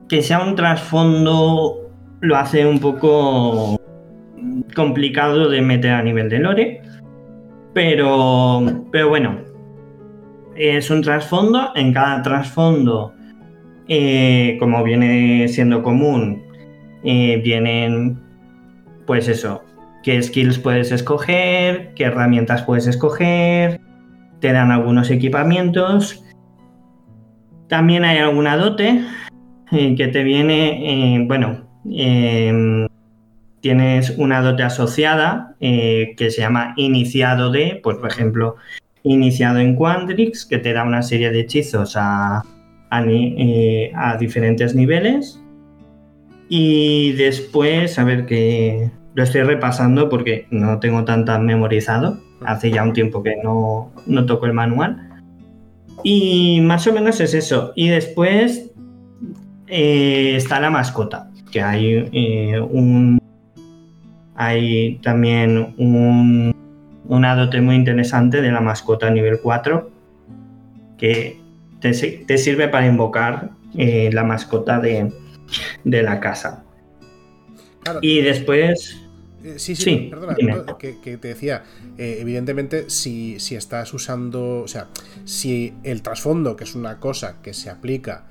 que 0.07 0.21
sea 0.21 0.41
un 0.41 0.55
trasfondo 0.55 1.91
lo 2.21 2.37
hace 2.37 2.65
un 2.65 2.79
poco 2.79 3.77
complicado 4.73 5.49
de 5.49 5.61
meter 5.61 5.91
a 5.91 6.01
nivel 6.01 6.29
de 6.29 6.39
lore. 6.39 6.81
Pero, 7.73 8.85
pero 8.89 9.09
bueno, 9.09 9.39
es 10.55 10.89
un 10.89 11.01
trasfondo. 11.01 11.71
En 11.75 11.91
cada 11.91 12.21
trasfondo, 12.21 13.13
eh, 13.89 14.55
como 14.59 14.81
viene 14.83 15.49
siendo 15.49 15.83
común, 15.83 16.41
eh, 17.03 17.41
vienen, 17.43 18.21
pues 19.05 19.27
eso, 19.27 19.62
qué 20.03 20.21
skills 20.21 20.59
puedes 20.59 20.91
escoger, 20.91 21.93
qué 21.95 22.05
herramientas 22.05 22.63
puedes 22.63 22.87
escoger, 22.87 23.79
te 24.39 24.51
dan 24.51 24.71
algunos 24.71 25.09
equipamientos. 25.09 26.23
También 27.67 28.03
hay 28.05 28.19
alguna 28.19 28.57
dote 28.57 29.03
eh, 29.71 29.95
que 29.95 30.07
te 30.07 30.23
viene, 30.23 31.23
bueno, 31.27 31.67
em, 31.89 32.87
tienes 33.61 34.11
una 34.17 34.41
dote 34.41 34.63
asociada 34.63 35.55
que 35.59 36.29
se 36.29 36.41
llama 36.41 36.73
iniciado 36.75 37.49
de, 37.49 37.79
pues 37.81 37.97
por 37.97 38.11
ejemplo, 38.11 38.57
iniciado 39.03 39.59
en 39.59 39.75
Quandrix, 39.75 40.45
que 40.45 40.57
te 40.57 40.73
da 40.73 40.83
una 40.83 41.01
serie 41.01 41.29
de 41.29 41.41
hechizos 41.41 41.95
a, 41.95 42.43
eh, 43.07 43.91
diferentes 44.19 44.75
niveles. 44.75 45.41
Y 46.49 47.13
después, 47.13 47.97
a 47.99 48.03
ver 48.03 48.25
que 48.25 48.91
lo 49.15 49.23
estoy 49.23 49.43
repasando 49.43 50.09
porque 50.09 50.47
no 50.51 50.79
tengo 50.79 51.05
tan 51.05 51.25
tan 51.25 51.45
memorizado. 51.45 52.19
Hace 52.45 52.71
ya 52.71 52.83
un 52.83 52.93
tiempo 52.93 53.23
que 53.23 53.35
no, 53.43 53.91
no 54.05 54.25
toco 54.25 54.45
el 54.45 54.53
manual. 54.53 55.09
Y 56.03 56.61
más 56.61 56.85
o 56.87 56.93
menos 56.93 57.19
es 57.21 57.33
eso. 57.33 57.71
Y 57.75 57.89
después 57.89 58.71
eh, 59.67 60.35
está 60.35 60.59
la 60.59 60.69
mascota, 60.69 61.29
que 61.51 61.61
hay 61.61 62.09
eh, 62.11 62.59
un. 62.59 63.19
Hay 64.35 64.99
también 65.03 65.75
un 65.77 66.53
una 67.05 67.35
dote 67.35 67.61
muy 67.61 67.75
interesante 67.75 68.41
de 68.41 68.51
la 68.51 68.61
mascota 68.61 69.09
nivel 69.09 69.39
4 69.41 69.89
que 70.97 71.39
te, 71.79 71.93
sirve 71.93 72.69
para 72.69 72.87
invocar 72.87 73.51
eh, 73.77 74.09
la 74.13 74.23
mascota 74.23 74.79
de, 74.79 75.11
la 75.83 76.19
casa. 76.19 76.63
y 78.01 78.21
después... 78.21 78.99
Eh, 79.43 79.55
sí, 79.57 79.75
sí, 79.75 80.07
perdona, 80.09 80.35
que, 80.77 80.93
te 80.93 81.27
decía, 81.27 81.63
eh, 81.97 82.17
evidentemente 82.19 82.89
si, 82.89 83.39
si, 83.39 83.55
estás 83.55 83.93
usando, 83.93 84.61
o 84.61 84.67
sea, 84.67 84.87
si 85.25 85.73
el 85.83 86.01
trasfondo, 86.01 86.55
que 86.55 86.63
es 86.63 86.75
una 86.75 86.99
cosa 86.99 87.41
que 87.41 87.53
se 87.53 87.69
aplica 87.69 88.25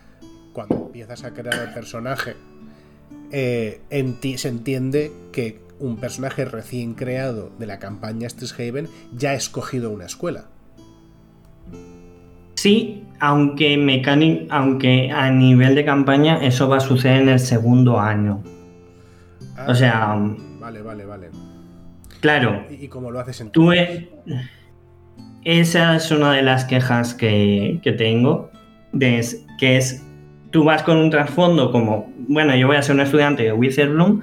cuando 0.53 0.87
empiezas 0.87 1.25
a 1.25 1.33
crear 1.33 1.69
el 1.69 1.75
personaje, 1.75 2.37
en 3.31 4.21
ti 4.21 4.37
se 4.37 4.49
entiende 4.49 5.11
que 5.33 5.61
un 5.81 5.97
personaje 5.97 6.45
recién 6.45 6.95
creado 6.95 7.51
de 7.59 7.67
la 7.67 7.79
campaña 7.79 8.29
Strixhaven 8.29 8.89
ya 9.17 9.31
ha 9.31 9.35
escogido 9.35 9.91
una 9.91 10.07
escuela. 10.07 10.47
Sí, 12.55 13.03
aunque, 13.19 14.47
aunque 14.51 15.11
a 15.11 15.31
nivel 15.31 15.75
de 15.75 15.85
campaña 15.85 16.37
eso 16.45 16.69
va 16.69 16.77
a 16.77 16.81
suceder 16.81 17.23
en 17.23 17.29
el 17.31 17.41
segundo 17.41 17.99
año. 17.99 18.41
Ah, 19.57 19.67
o 19.69 19.75
sea. 19.75 20.17
Vale, 20.63 20.81
vale, 20.81 21.05
vale. 21.05 21.31
Claro. 22.21 22.65
¿Y, 22.71 22.89
cómo 22.89 23.11
lo 23.11 23.21
haces 23.21 23.41
en 23.41 23.51
tú? 23.51 23.73
E, 23.73 24.09
esa 25.45 25.97
es 25.97 26.11
una 26.11 26.33
de 26.33 26.43
las 26.43 26.65
quejas 26.65 27.15
que, 27.15 27.81
tengo. 27.99 28.51
que 28.99 29.77
es. 29.77 30.07
Tú 30.51 30.65
vas 30.65 30.83
con 30.83 30.97
un 30.97 31.11
trasfondo 31.11 31.71
como. 31.71 32.11
Bueno, 32.29 32.55
yo 32.57 32.69
voy 32.69 32.77
a 32.77 32.83
ser 32.83 32.95
un 32.95 33.01
estudiante 33.01 33.43
de 33.43 33.53
Wizardbloom 33.53 34.23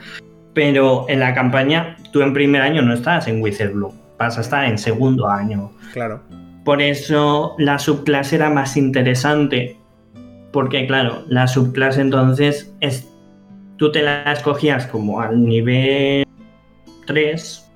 pero 0.60 1.05
en 1.08 1.22
la 1.22 1.34
campaña 1.34 1.96
tú 2.12 2.22
en 2.22 2.34
primer 2.34 2.62
año 2.62 2.81
no 2.81 2.93
estás 2.93 3.27
en 3.27 3.41
Wizardblue, 3.41 3.93
vas 4.17 4.38
a 4.38 4.41
estar 4.41 4.65
en 4.65 4.77
segundo 4.77 5.27
año. 5.29 5.72
Claro. 5.93 6.22
Por 6.65 6.81
eso 6.81 7.55
la 7.58 7.79
subclase 7.79 8.36
era 8.36 8.50
más 8.50 8.75
interesante, 8.75 9.77
porque 10.51 10.86
claro, 10.86 11.24
la 11.27 11.48
subclase 11.48 12.01
entonces 12.01 12.74
es, 12.81 13.08
tú 13.77 13.91
te 13.91 14.01
la 14.01 14.31
escogías 14.31 14.86
como 14.88 15.22
al 15.22 15.46
nivel 15.46 16.25
3 17.10 17.72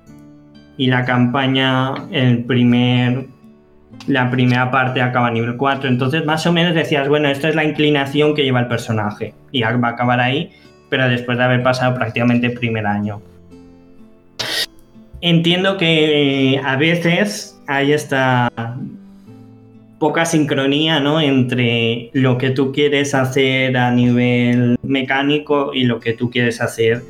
y 0.78 0.86
la 0.86 1.04
campaña, 1.04 1.94
el 2.10 2.44
primer, 2.44 3.26
la 4.06 4.30
primera 4.30 4.70
parte 4.70 5.02
acaba 5.02 5.28
a 5.28 5.30
nivel 5.30 5.56
4, 5.56 5.88
entonces 5.88 6.24
más 6.24 6.46
o 6.46 6.52
menos 6.52 6.74
decías, 6.74 7.08
bueno, 7.08 7.28
esta 7.28 7.48
es 7.48 7.54
la 7.54 7.64
inclinación 7.64 8.34
que 8.34 8.44
lleva 8.44 8.60
el 8.60 8.68
personaje 8.68 9.34
y 9.52 9.62
va 9.62 9.68
a 9.68 9.90
acabar 9.90 10.20
ahí 10.20 10.50
pero 10.94 11.08
después 11.08 11.36
de 11.38 11.42
haber 11.42 11.60
pasado 11.64 11.92
prácticamente 11.94 12.46
el 12.46 12.52
primer 12.52 12.86
año. 12.86 13.20
Entiendo 15.20 15.76
que 15.76 16.60
a 16.64 16.76
veces 16.76 17.60
hay 17.66 17.92
esta 17.92 18.48
poca 19.98 20.24
sincronía 20.24 21.00
¿no? 21.00 21.20
entre 21.20 22.10
lo 22.12 22.38
que 22.38 22.50
tú 22.50 22.70
quieres 22.70 23.12
hacer 23.12 23.76
a 23.76 23.90
nivel 23.90 24.76
mecánico 24.84 25.72
y 25.74 25.82
lo 25.82 25.98
que 25.98 26.12
tú 26.12 26.30
quieres 26.30 26.60
hacer 26.60 27.02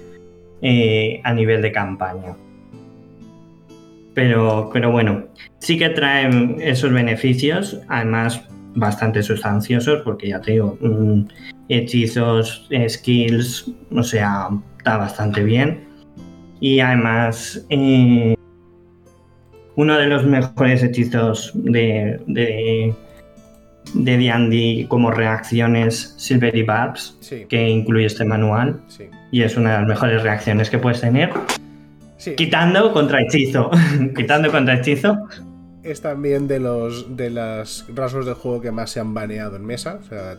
eh, 0.66 1.20
a 1.24 1.34
nivel 1.34 1.60
de 1.60 1.70
campaña. 1.70 2.34
Pero, 4.14 4.70
pero 4.72 4.90
bueno, 4.90 5.26
sí 5.58 5.76
que 5.76 5.90
traen 5.90 6.56
esos 6.58 6.90
beneficios, 6.90 7.78
además 7.88 8.42
bastante 8.74 9.22
sustanciosos, 9.22 10.00
porque 10.04 10.28
ya 10.28 10.40
te 10.40 10.52
digo, 10.52 10.78
mm, 10.80 11.24
hechizos, 11.68 12.66
skills, 12.88 13.70
o 13.94 14.02
sea, 14.02 14.48
está 14.78 14.96
bastante 14.96 15.44
bien. 15.44 15.84
Y 16.60 16.80
además, 16.80 17.66
eh, 17.68 18.34
uno 19.76 19.98
de 19.98 20.06
los 20.06 20.24
mejores 20.24 20.82
hechizos 20.82 21.52
de, 21.54 22.22
de, 22.26 22.94
de 23.92 24.16
D&D 24.16 24.86
como 24.88 25.10
reacciones 25.10 26.14
Silvery 26.16 26.62
Barbs, 26.62 27.18
que 27.50 27.68
incluye 27.68 28.06
este 28.06 28.24
manual. 28.24 28.80
Y 29.34 29.42
es 29.42 29.56
una 29.56 29.72
de 29.72 29.78
las 29.78 29.88
mejores 29.88 30.22
reacciones 30.22 30.70
que 30.70 30.78
puedes 30.78 31.00
tener. 31.00 31.32
Quitando 32.36 32.92
contra 32.92 33.20
hechizo. 33.20 33.68
Quitando 34.16 34.48
contra 34.52 34.74
hechizo. 34.74 35.18
Es 35.82 36.00
también 36.00 36.46
de 36.46 36.60
los 36.60 37.16
de 37.16 37.30
las 37.30 37.84
rasgos 37.92 38.26
del 38.26 38.36
juego 38.36 38.60
que 38.60 38.70
más 38.70 38.90
se 38.90 39.00
han 39.00 39.12
baneado 39.12 39.56
en 39.56 39.66
mesa. 39.66 39.98
O 40.00 40.04
sea, 40.04 40.38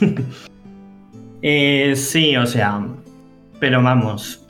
Eh, 1.42 1.94
sí, 1.96 2.36
o 2.36 2.46
sea, 2.46 2.86
pero 3.58 3.82
vamos. 3.82 4.46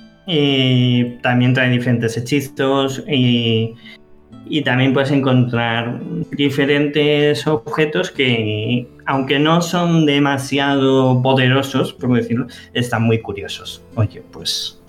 también 1.22 1.54
trae 1.54 1.70
diferentes 1.70 2.18
hechizos 2.18 3.02
y, 3.08 3.74
también 4.64 4.92
puedes 4.92 5.10
encontrar 5.10 6.00
diferentes 6.30 7.46
objetos 7.46 8.10
que, 8.10 8.86
aunque 9.06 9.38
no 9.38 9.62
son 9.62 10.06
demasiado 10.06 11.20
poderosos, 11.22 11.92
por 11.92 12.14
decirlo, 12.14 12.46
están 12.74 13.02
muy 13.02 13.20
curiosos. 13.20 13.82
Oye, 13.94 14.22
pues 14.30 14.82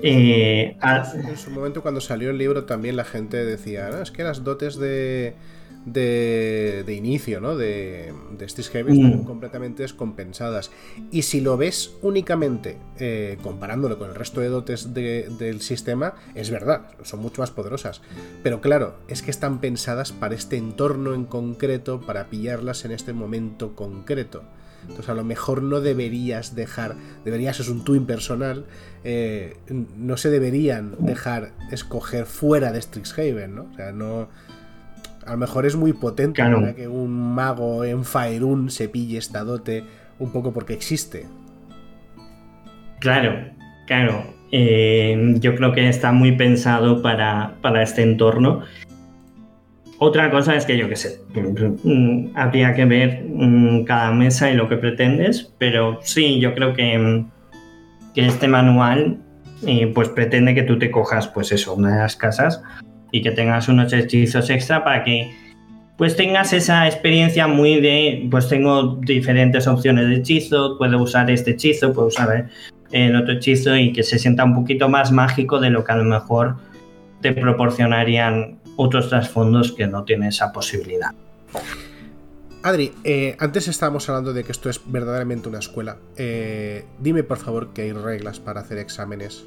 eh, 0.00 0.76
en 0.82 1.36
su 1.36 1.50
momento 1.50 1.82
cuando 1.82 2.00
salió 2.00 2.30
el 2.30 2.38
libro 2.38 2.64
también 2.64 2.96
la 2.96 3.04
gente 3.04 3.44
decía, 3.44 3.90
es 4.00 4.10
que 4.10 4.22
las 4.22 4.42
dotes 4.42 4.78
de, 4.78 5.34
de, 5.84 6.94
inicio, 6.96 7.40
¿no? 7.40 7.56
De, 7.56 8.12
de 8.38 8.48
Strixhaven 8.48 8.94
están 8.94 9.20
mm. 9.20 9.24
completamente 9.24 9.82
descompensadas. 9.82 10.70
Y 11.10 11.22
si 11.22 11.40
lo 11.40 11.56
ves 11.56 11.94
únicamente 12.02 12.78
eh, 12.98 13.38
comparándolo 13.42 13.98
con 13.98 14.08
el 14.08 14.14
resto 14.14 14.40
de 14.40 14.48
dotes 14.48 14.94
del 14.94 15.60
sistema, 15.60 16.14
es 16.34 16.50
verdad, 16.50 16.86
son 17.02 17.20
mucho 17.20 17.42
más 17.42 17.50
poderosas. 17.50 18.00
Pero 18.42 18.60
claro, 18.60 18.96
es 19.08 19.22
que 19.22 19.30
están 19.30 19.60
pensadas 19.60 20.12
para 20.12 20.34
este 20.34 20.56
entorno 20.56 21.14
en 21.14 21.24
concreto, 21.24 22.00
para 22.00 22.28
pillarlas 22.28 22.84
en 22.84 22.92
este 22.92 23.12
momento 23.12 23.74
concreto. 23.74 24.42
Entonces 24.82 25.08
a 25.08 25.14
lo 25.14 25.24
mejor 25.24 25.62
no 25.62 25.80
deberías 25.80 26.56
dejar, 26.56 26.96
deberías, 27.24 27.60
es 27.60 27.68
un 27.68 27.84
twin 27.84 28.04
personal, 28.04 28.66
eh, 29.04 29.56
no 29.68 30.16
se 30.16 30.28
deberían 30.28 30.96
dejar 30.98 31.52
escoger 31.70 32.26
fuera 32.26 32.72
de 32.72 32.82
Strixhaven, 32.82 33.54
¿no? 33.54 33.68
O 33.72 33.76
sea, 33.76 33.92
no 33.92 34.28
a 35.26 35.32
lo 35.32 35.38
mejor 35.38 35.66
es 35.66 35.76
muy 35.76 35.92
potente 35.92 36.42
para 36.42 36.74
que 36.74 36.88
un 36.88 37.34
mago 37.34 37.84
en 37.84 38.04
Faerun 38.04 38.70
se 38.70 38.88
pille 38.88 39.18
esta 39.18 39.44
dote 39.44 39.84
un 40.18 40.32
poco 40.32 40.52
porque 40.52 40.72
existe. 40.72 41.26
Claro, 43.00 43.50
claro. 43.86 44.24
Eh, 44.50 45.34
yo 45.38 45.54
creo 45.54 45.72
que 45.72 45.88
está 45.88 46.12
muy 46.12 46.32
pensado 46.32 47.02
para, 47.02 47.54
este 47.82 48.02
entorno. 48.02 48.62
Otra 49.98 50.30
cosa 50.30 50.56
es 50.56 50.66
que 50.66 50.76
yo 50.76 50.88
qué 50.88 50.96
sé, 50.96 51.20
mm, 51.84 52.36
habría 52.36 52.74
que 52.74 52.84
ver 52.84 53.24
mm, 53.24 53.84
cada 53.84 54.10
mesa 54.12 54.50
y 54.50 54.54
lo 54.54 54.68
que 54.68 54.76
pretendes, 54.76 55.54
pero 55.58 56.00
sí, 56.02 56.40
yo 56.40 56.54
creo 56.54 56.74
que, 56.74 57.24
que 58.12 58.26
este 58.26 58.48
manual 58.48 59.18
eh, 59.64 59.90
pues 59.94 60.08
pretende 60.08 60.54
que 60.54 60.64
tú 60.64 60.78
te 60.78 60.90
cojas, 60.90 61.28
pues 61.28 61.52
eso, 61.52 61.74
una 61.74 61.94
de 61.94 61.98
las 62.00 62.16
casas 62.16 62.62
y 63.12 63.22
que 63.22 63.30
tengas 63.30 63.68
unos 63.68 63.92
hechizos 63.92 64.50
extra 64.50 64.82
para 64.82 65.04
que 65.04 65.30
pues 65.96 66.16
tengas 66.16 66.52
esa 66.52 66.88
experiencia 66.88 67.46
muy 67.46 67.80
de, 67.80 68.26
pues 68.30 68.48
tengo 68.48 68.96
diferentes 69.02 69.68
opciones 69.68 70.08
de 70.08 70.16
hechizo, 70.16 70.76
puedo 70.78 71.00
usar 71.00 71.30
este 71.30 71.52
hechizo, 71.52 71.92
puedo 71.92 72.08
usar 72.08 72.48
el 72.90 73.14
otro 73.14 73.34
hechizo 73.34 73.76
y 73.76 73.92
que 73.92 74.02
se 74.02 74.18
sienta 74.18 74.42
un 74.42 74.54
poquito 74.54 74.88
más 74.88 75.12
mágico 75.12 75.60
de 75.60 75.70
lo 75.70 75.84
que 75.84 75.92
a 75.92 75.96
lo 75.96 76.04
mejor 76.04 76.56
te 77.20 77.32
proporcionarían 77.32 78.58
otros 78.76 79.10
trasfondos 79.10 79.72
que 79.72 79.86
no 79.86 80.02
tienen 80.04 80.30
esa 80.30 80.50
posibilidad. 80.50 81.10
Adri, 82.64 82.92
eh, 83.04 83.36
antes 83.38 83.68
estábamos 83.68 84.08
hablando 84.08 84.32
de 84.32 84.44
que 84.44 84.52
esto 84.52 84.70
es 84.70 84.80
verdaderamente 84.86 85.48
una 85.48 85.58
escuela. 85.58 85.98
Eh, 86.16 86.84
dime 87.00 87.22
por 87.22 87.38
favor 87.38 87.72
que 87.72 87.82
hay 87.82 87.92
reglas 87.92 88.40
para 88.40 88.60
hacer 88.60 88.78
exámenes. 88.78 89.44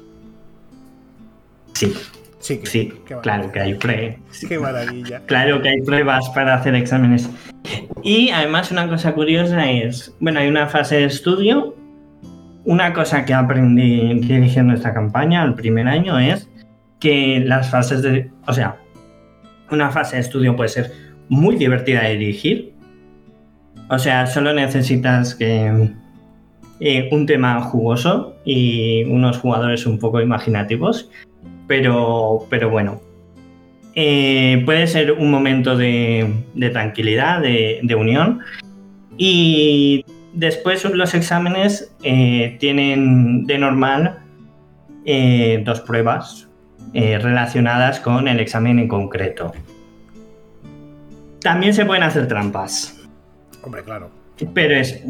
Sí. 1.72 1.92
Sí, 2.38 2.60
sí 2.64 2.92
claro 3.22 3.50
que 3.50 3.60
hay 3.60 3.74
pruebas. 3.74 4.16
Qué 4.48 4.58
maravilla. 4.58 5.20
Claro 5.26 5.62
que 5.62 5.70
hay 5.70 5.80
pruebas 5.80 6.28
para 6.30 6.54
hacer 6.54 6.74
exámenes. 6.74 7.30
Y 8.02 8.30
además 8.30 8.70
una 8.70 8.88
cosa 8.88 9.14
curiosa 9.14 9.70
es, 9.70 10.14
bueno, 10.20 10.40
hay 10.40 10.48
una 10.48 10.66
fase 10.68 10.96
de 10.96 11.04
estudio. 11.04 11.74
Una 12.64 12.92
cosa 12.92 13.24
que 13.24 13.32
aprendí 13.32 14.20
dirigiendo 14.20 14.74
esta 14.74 14.92
campaña 14.92 15.44
el 15.44 15.54
primer 15.54 15.88
año 15.88 16.18
es 16.18 16.48
que 17.00 17.42
las 17.44 17.70
fases 17.70 18.02
de, 18.02 18.30
o 18.46 18.52
sea, 18.52 18.76
una 19.70 19.90
fase 19.90 20.16
de 20.16 20.22
estudio 20.22 20.56
puede 20.56 20.68
ser 20.68 20.92
muy 21.28 21.56
divertida 21.56 22.02
de 22.02 22.16
dirigir, 22.16 22.76
o 23.88 23.98
sea, 23.98 24.26
solo 24.26 24.52
necesitas 24.52 25.34
que 25.34 25.90
eh, 26.80 27.08
un 27.12 27.26
tema 27.26 27.62
jugoso 27.62 28.34
y 28.44 29.04
unos 29.04 29.38
jugadores 29.38 29.86
un 29.86 29.98
poco 29.98 30.20
imaginativos, 30.20 31.10
pero, 31.66 32.46
pero 32.50 32.70
bueno. 32.70 33.00
Eh, 33.94 34.62
puede 34.66 34.86
ser 34.86 35.12
un 35.12 35.30
momento 35.30 35.76
de, 35.76 36.44
tranquilidad, 36.72 37.40
de, 37.40 37.96
unión. 37.98 38.40
Y 39.16 40.04
después 40.34 40.84
los 40.84 41.14
exámenes 41.14 41.94
eh, 42.02 42.56
tienen 42.60 43.46
de 43.46 43.58
normal 43.58 44.18
dos 45.64 45.80
pruebas 45.82 46.48
relacionadas 46.92 48.00
con 48.00 48.26
el 48.26 48.40
examen 48.40 48.78
en 48.78 48.88
concreto. 48.88 49.52
También 51.40 51.72
se 51.72 51.84
pueden 51.84 52.02
hacer 52.02 52.26
trampas. 52.26 53.00
Hombre, 53.62 53.82
claro. 53.84 54.10
Pero 54.52 54.74
es 54.74 55.02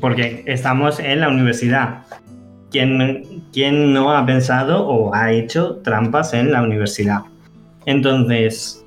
porque 0.00 0.44
estamos 0.46 1.00
en 1.00 1.20
la 1.20 1.28
universidad. 1.28 2.04
¿Quién, 2.72 3.92
no 3.92 4.12
ha 4.12 4.24
pensado 4.24 4.86
o 4.88 5.14
ha 5.14 5.30
hecho 5.30 5.76
trampas 5.84 6.32
en 6.32 6.50
la 6.50 6.62
universidad? 6.62 7.20
Entonces, 7.84 8.84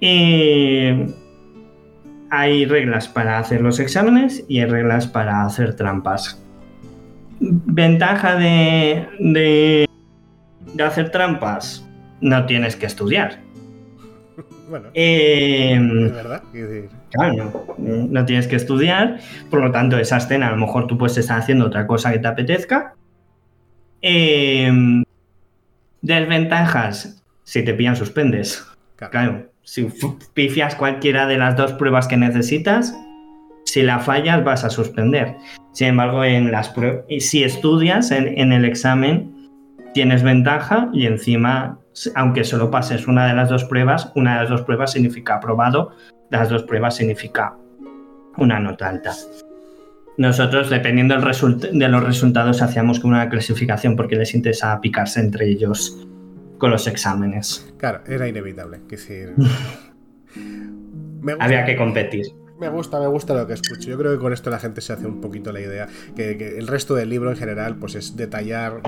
eh, 0.00 1.06
hay 2.30 2.64
reglas 2.64 3.06
para 3.06 3.38
hacer 3.38 3.60
los 3.60 3.78
exámenes 3.78 4.44
y 4.48 4.60
hay 4.60 4.66
reglas 4.66 5.06
para 5.06 5.44
hacer 5.44 5.76
trampas. 5.76 6.42
Ventaja 7.40 8.36
de, 8.36 9.06
de, 9.20 9.86
de 10.74 10.82
hacer 10.82 11.10
trampas, 11.10 11.86
no 12.20 12.46
tienes 12.46 12.74
que 12.74 12.86
estudiar. 12.86 13.40
Bueno, 14.68 14.88
eh, 14.94 15.78
verdad. 16.12 16.42
Claro, 17.10 17.76
no, 17.78 18.24
tienes 18.26 18.46
que 18.46 18.56
estudiar, 18.56 19.18
por 19.50 19.62
lo 19.62 19.72
tanto, 19.72 19.98
esa 19.98 20.18
escena 20.18 20.48
a 20.48 20.50
lo 20.50 20.58
mejor 20.58 20.86
tú 20.86 20.98
puedes 20.98 21.16
estar 21.16 21.38
haciendo 21.38 21.66
otra 21.66 21.86
cosa 21.86 22.12
que 22.12 22.18
te 22.18 22.28
apetezca. 22.28 22.94
Eh, 24.02 24.70
desventajas, 26.02 27.24
si 27.44 27.64
te 27.64 27.74
pillan, 27.74 27.96
suspendes. 27.96 28.64
Claro. 28.96 29.48
si 29.62 29.88
pifias 30.34 30.74
cualquiera 30.74 31.26
de 31.26 31.38
las 31.38 31.56
dos 31.56 31.72
pruebas 31.74 32.08
que 32.08 32.16
necesitas, 32.16 32.94
si 33.64 33.82
la 33.82 34.00
fallas 34.00 34.42
vas 34.42 34.64
a 34.64 34.70
suspender. 34.70 35.36
Sin 35.72 35.88
embargo, 35.88 36.24
en 36.24 36.50
las 36.50 36.74
si 37.20 37.44
estudias 37.44 38.10
en 38.10 38.52
el 38.52 38.64
examen, 38.64 39.38
tienes 39.94 40.22
ventaja 40.22 40.90
y 40.92 41.06
encima 41.06 41.78
aunque 42.14 42.44
solo 42.44 42.70
pases 42.70 43.06
una 43.06 43.26
de 43.26 43.34
las 43.34 43.48
dos 43.48 43.64
pruebas, 43.64 44.12
una 44.14 44.34
de 44.34 44.40
las 44.42 44.50
dos 44.50 44.62
pruebas 44.62 44.92
significa 44.92 45.36
aprobado, 45.36 45.92
las 46.30 46.48
dos 46.48 46.62
pruebas 46.64 46.96
significa 46.96 47.56
una 48.36 48.60
nota 48.60 48.88
alta. 48.88 49.12
Nosotros, 50.16 50.68
dependiendo 50.68 51.14
de 51.16 51.88
los 51.88 52.04
resultados, 52.04 52.60
hacíamos 52.60 52.98
como 52.98 53.14
una 53.14 53.28
clasificación 53.28 53.94
porque 53.94 54.16
les 54.16 54.34
interesa 54.34 54.80
picarse 54.80 55.20
entre 55.20 55.48
ellos 55.48 56.06
con 56.58 56.72
los 56.72 56.86
exámenes. 56.88 57.72
Claro, 57.78 58.00
era 58.06 58.26
inevitable. 58.26 58.80
Decir, 58.88 59.34
Había 61.38 61.64
que 61.64 61.76
competir. 61.76 62.26
Me 62.60 62.68
gusta, 62.68 62.98
me 62.98 63.06
gusta 63.06 63.34
lo 63.34 63.46
que 63.46 63.52
escucho. 63.52 63.88
Yo 63.88 63.96
creo 63.96 64.12
que 64.12 64.18
con 64.18 64.32
esto 64.32 64.50
la 64.50 64.58
gente 64.58 64.80
se 64.80 64.92
hace 64.92 65.06
un 65.06 65.20
poquito 65.20 65.52
la 65.52 65.60
idea. 65.60 65.86
Que, 66.16 66.56
el 66.58 66.66
resto 66.66 66.94
del 66.94 67.08
libro 67.08 67.30
en 67.30 67.36
general, 67.36 67.76
pues 67.76 67.94
es 67.94 68.16
detallar 68.16 68.80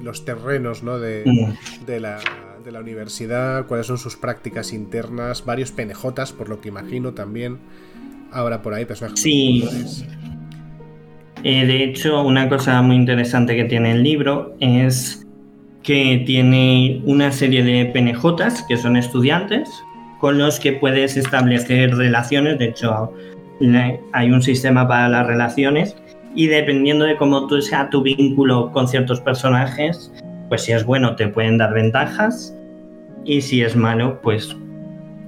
los, 0.00 0.24
terrenos 0.24 0.84
¿no? 0.84 0.98
de, 0.98 1.24
mm. 1.26 1.84
de, 1.84 2.00
la, 2.00 2.18
de, 2.64 2.70
la, 2.70 2.80
universidad, 2.80 3.66
cuáles 3.66 3.86
son 3.88 3.98
sus 3.98 4.16
prácticas 4.16 4.72
internas, 4.72 5.44
varios 5.44 5.72
penejotas, 5.72 6.32
por 6.32 6.48
lo 6.48 6.60
que 6.60 6.68
imagino 6.68 7.12
también. 7.12 7.58
Ahora 8.30 8.62
por 8.62 8.72
ahí, 8.72 8.84
personajes. 8.84 9.20
Sí. 9.20 9.68
Eh, 11.42 11.66
de 11.66 11.82
hecho, 11.82 12.22
una 12.22 12.48
cosa 12.48 12.80
muy 12.82 12.94
interesante 12.94 13.56
que 13.56 13.64
tiene 13.64 13.92
el 13.92 14.04
libro 14.04 14.54
es 14.60 15.26
que 15.82 16.22
tiene 16.24 17.02
una 17.04 17.32
serie 17.32 17.64
de 17.64 17.86
penejotas 17.86 18.64
que 18.68 18.76
son 18.76 18.96
estudiantes 18.96 19.68
con 20.22 20.38
los 20.38 20.60
que 20.60 20.72
puedes 20.74 21.16
establecer 21.16 21.96
relaciones. 21.96 22.56
De 22.56 22.66
hecho, 22.66 23.12
hay 24.12 24.30
un 24.30 24.40
sistema 24.40 24.86
para 24.86 25.08
las 25.08 25.26
relaciones 25.26 25.96
y 26.36 26.46
dependiendo 26.46 27.04
de 27.04 27.16
cómo 27.16 27.48
tú 27.48 27.60
sea 27.60 27.90
tu 27.90 28.02
vínculo 28.02 28.70
con 28.70 28.86
ciertos 28.86 29.20
personajes, 29.20 30.12
pues 30.48 30.62
si 30.62 30.70
es 30.70 30.84
bueno 30.84 31.16
te 31.16 31.26
pueden 31.26 31.58
dar 31.58 31.74
ventajas 31.74 32.56
y 33.24 33.40
si 33.40 33.62
es 33.62 33.74
malo, 33.74 34.20
pues 34.22 34.56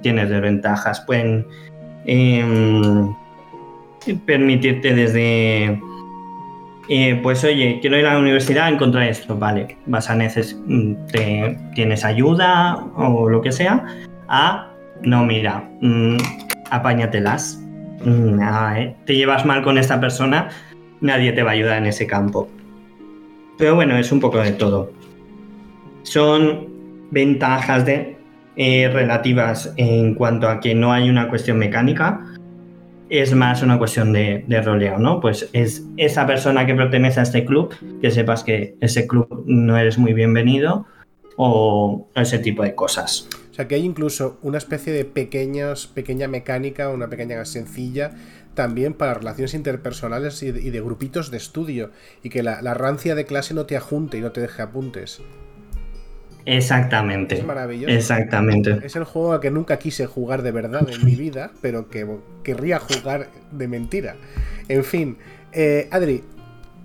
tienes 0.01 0.29
desventajas. 0.29 1.01
Pueden 1.01 1.45
em, 2.05 3.13
permitirte 4.25 4.95
desde... 4.95 5.77
Eh, 6.87 7.19
pues 7.21 7.43
oye, 7.43 7.79
quiero 7.81 7.97
ir 7.97 8.05
a 8.05 8.13
la 8.13 8.19
universidad 8.19 8.67
a 8.67 8.69
encontrar 8.69 9.09
esto, 9.09 9.37
vale, 9.37 9.75
vas 9.87 10.09
a 10.09 10.15
necesitar, 10.15 10.63
tienes 11.73 12.05
ayuda 12.05 12.77
o 12.95 13.27
lo 13.27 13.41
que 13.41 13.51
sea, 13.51 13.83
a 14.27 14.71
no, 15.03 15.25
mira, 15.25 15.69
mm, 15.81 16.17
apáñatelas. 16.71 17.61
Mm, 18.03 18.39
eh, 18.41 18.95
te 19.05 19.15
llevas 19.15 19.45
mal 19.45 19.63
con 19.63 19.77
esta 19.77 19.99
persona, 19.99 20.49
nadie 21.01 21.31
te 21.31 21.43
va 21.43 21.51
a 21.51 21.53
ayudar 21.53 21.77
en 21.77 21.85
ese 21.85 22.07
campo. 22.07 22.47
Pero 23.57 23.75
bueno, 23.75 23.97
es 23.97 24.11
un 24.11 24.19
poco 24.19 24.39
de 24.39 24.51
todo. 24.51 24.91
Son 26.03 26.67
ventajas 27.11 27.85
de, 27.85 28.17
eh, 28.57 28.89
relativas 28.91 29.73
en 29.77 30.15
cuanto 30.15 30.47
a 30.47 30.59
que 30.59 30.75
no 30.75 30.91
hay 30.91 31.09
una 31.09 31.29
cuestión 31.29 31.57
mecánica, 31.57 32.21
es 33.09 33.33
más 33.35 33.61
una 33.61 33.77
cuestión 33.77 34.13
de, 34.13 34.43
de, 34.47 34.61
roleo, 34.61 34.97
¿no? 34.97 35.19
Pues 35.19 35.49
es 35.53 35.85
esa 35.97 36.25
persona 36.25 36.65
que 36.65 36.73
pertenece 36.73 37.19
a 37.19 37.23
este 37.23 37.45
club, 37.45 37.73
que 38.01 38.09
sepas 38.09 38.43
que 38.43 38.75
ese 38.81 39.07
club 39.07 39.43
no 39.45 39.77
eres 39.77 39.97
muy 39.97 40.13
bienvenido 40.13 40.85
o 41.37 42.07
ese 42.15 42.39
tipo 42.39 42.63
de 42.63 42.73
cosas. 42.73 43.29
O 43.55 43.57
sea 43.57 43.69
que 43.69 43.75
hay 43.75 43.85
incluso 43.85 44.37
una 44.41 44.57
especie 44.57 44.91
de 44.91 45.05
pequeñas, 45.05 45.87
pequeña 45.87 46.27
mecánica, 46.27 46.89
una 46.89 47.07
pequeña 47.07 47.45
sencilla 47.45 48.11
también 48.53 48.93
para 48.93 49.13
relaciones 49.13 49.53
interpersonales 49.53 50.43
y 50.43 50.51
de, 50.51 50.81
grupitos 50.81 51.31
de 51.31 51.37
estudio 51.37 51.91
y 52.21 52.27
que 52.27 52.43
la, 52.43 52.73
rancia 52.73 53.15
de 53.15 53.23
clase 53.25 53.53
no 53.53 53.65
te 53.65 53.77
ajunte 53.77 54.17
y 54.17 54.21
no 54.21 54.33
te 54.33 54.41
deje 54.41 54.61
apuntes. 54.61 55.21
Exactamente. 56.43 57.35
Es 57.35 57.45
maravilloso. 57.45 57.95
Exactamente. 57.95 58.77
Es 58.83 58.97
el 58.97 59.05
juego 59.05 59.31
a 59.31 59.39
que 59.39 59.51
nunca 59.51 59.79
quise 59.79 60.05
jugar 60.05 60.41
de 60.41 60.51
verdad 60.51 60.85
en 60.89 61.05
mi 61.05 61.15
vida, 61.15 61.51
pero 61.61 61.89
que 61.89 62.05
querría 62.43 62.79
jugar 62.79 63.29
de 63.53 63.69
mentira. 63.69 64.17
En 64.67 64.83
fin, 64.83 65.17
eh, 65.53 65.87
Adri, 65.91 66.25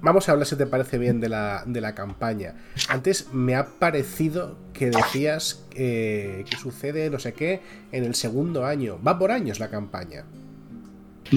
vamos 0.03 0.29
a 0.29 0.33
hablar, 0.33 0.47
si 0.47 0.55
te 0.55 0.67
parece 0.67 0.99
bien, 0.99 1.19
de 1.19 1.31
la, 1.31 1.65
de 1.67 1.81
la 1.81 1.97
campaña. 1.97 2.55
Antes 2.89 3.33
me 3.33 3.57
ha 3.57 3.67
parecido 3.67 4.57
que 4.81 4.88
decías 4.88 5.62
eh, 5.77 6.43
que 6.49 6.57
sucede 6.57 7.11
no 7.11 7.19
sé 7.19 7.35
qué 7.35 7.61
en 7.93 8.05
el 8.05 8.14
segundo 8.14 8.64
año. 8.64 8.99
Va 9.07 9.19
por 9.19 9.31
años 9.31 9.61
la 9.61 9.69
campaña. 9.69 10.25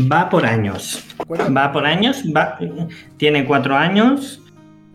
Va 0.10 0.30
por 0.30 0.46
años. 0.46 1.04
Va 1.30 1.74
por 1.74 1.86
años. 1.86 2.24
tiene 3.18 3.46
cuatro 3.46 3.76
años. 3.76 4.42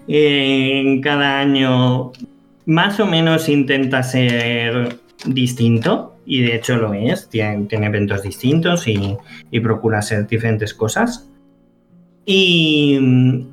en 0.06 1.02
cada 1.02 1.40
año 1.40 2.12
más 2.64 2.98
o 3.00 3.06
menos 3.06 3.50
intenta 3.50 4.02
ser 4.02 4.96
distinto. 5.26 6.16
Y 6.24 6.40
de 6.40 6.56
hecho 6.56 6.78
lo 6.78 6.94
es. 6.94 7.28
Tiene, 7.28 7.68
eventos 7.70 8.22
distintos 8.22 8.88
y, 8.88 9.18
y 9.50 9.60
procura 9.60 9.98
hacer 9.98 10.26
diferentes 10.26 10.72
cosas. 10.72 11.28
Y, 12.24 12.98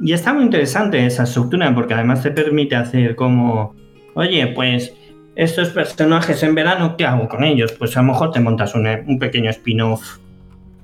y, 0.01 0.13
está 0.13 0.33
muy 0.33 0.43
interesante 0.45 1.05
esa 1.05 1.23
estructura 1.23 1.73
porque 1.75 1.93
además 1.93 2.23
te 2.23 2.31
permite 2.31 2.75
hacer 2.75 3.15
como, 3.15 3.73
oye, 4.15 4.47
pues 4.47 4.93
estos 5.35 5.69
personajes 5.69 6.41
en 6.43 6.55
verano, 6.55 6.97
¿qué 6.97 7.05
hago 7.05 7.27
con 7.27 7.43
ellos? 7.43 7.73
Pues 7.73 7.95
a 7.95 8.01
lo 8.01 8.07
mejor 8.07 8.31
te 8.31 8.39
montas 8.39 8.73
un, 8.73 8.87
un 8.87 9.19
pequeño 9.19 9.49
spin-off 9.51 10.17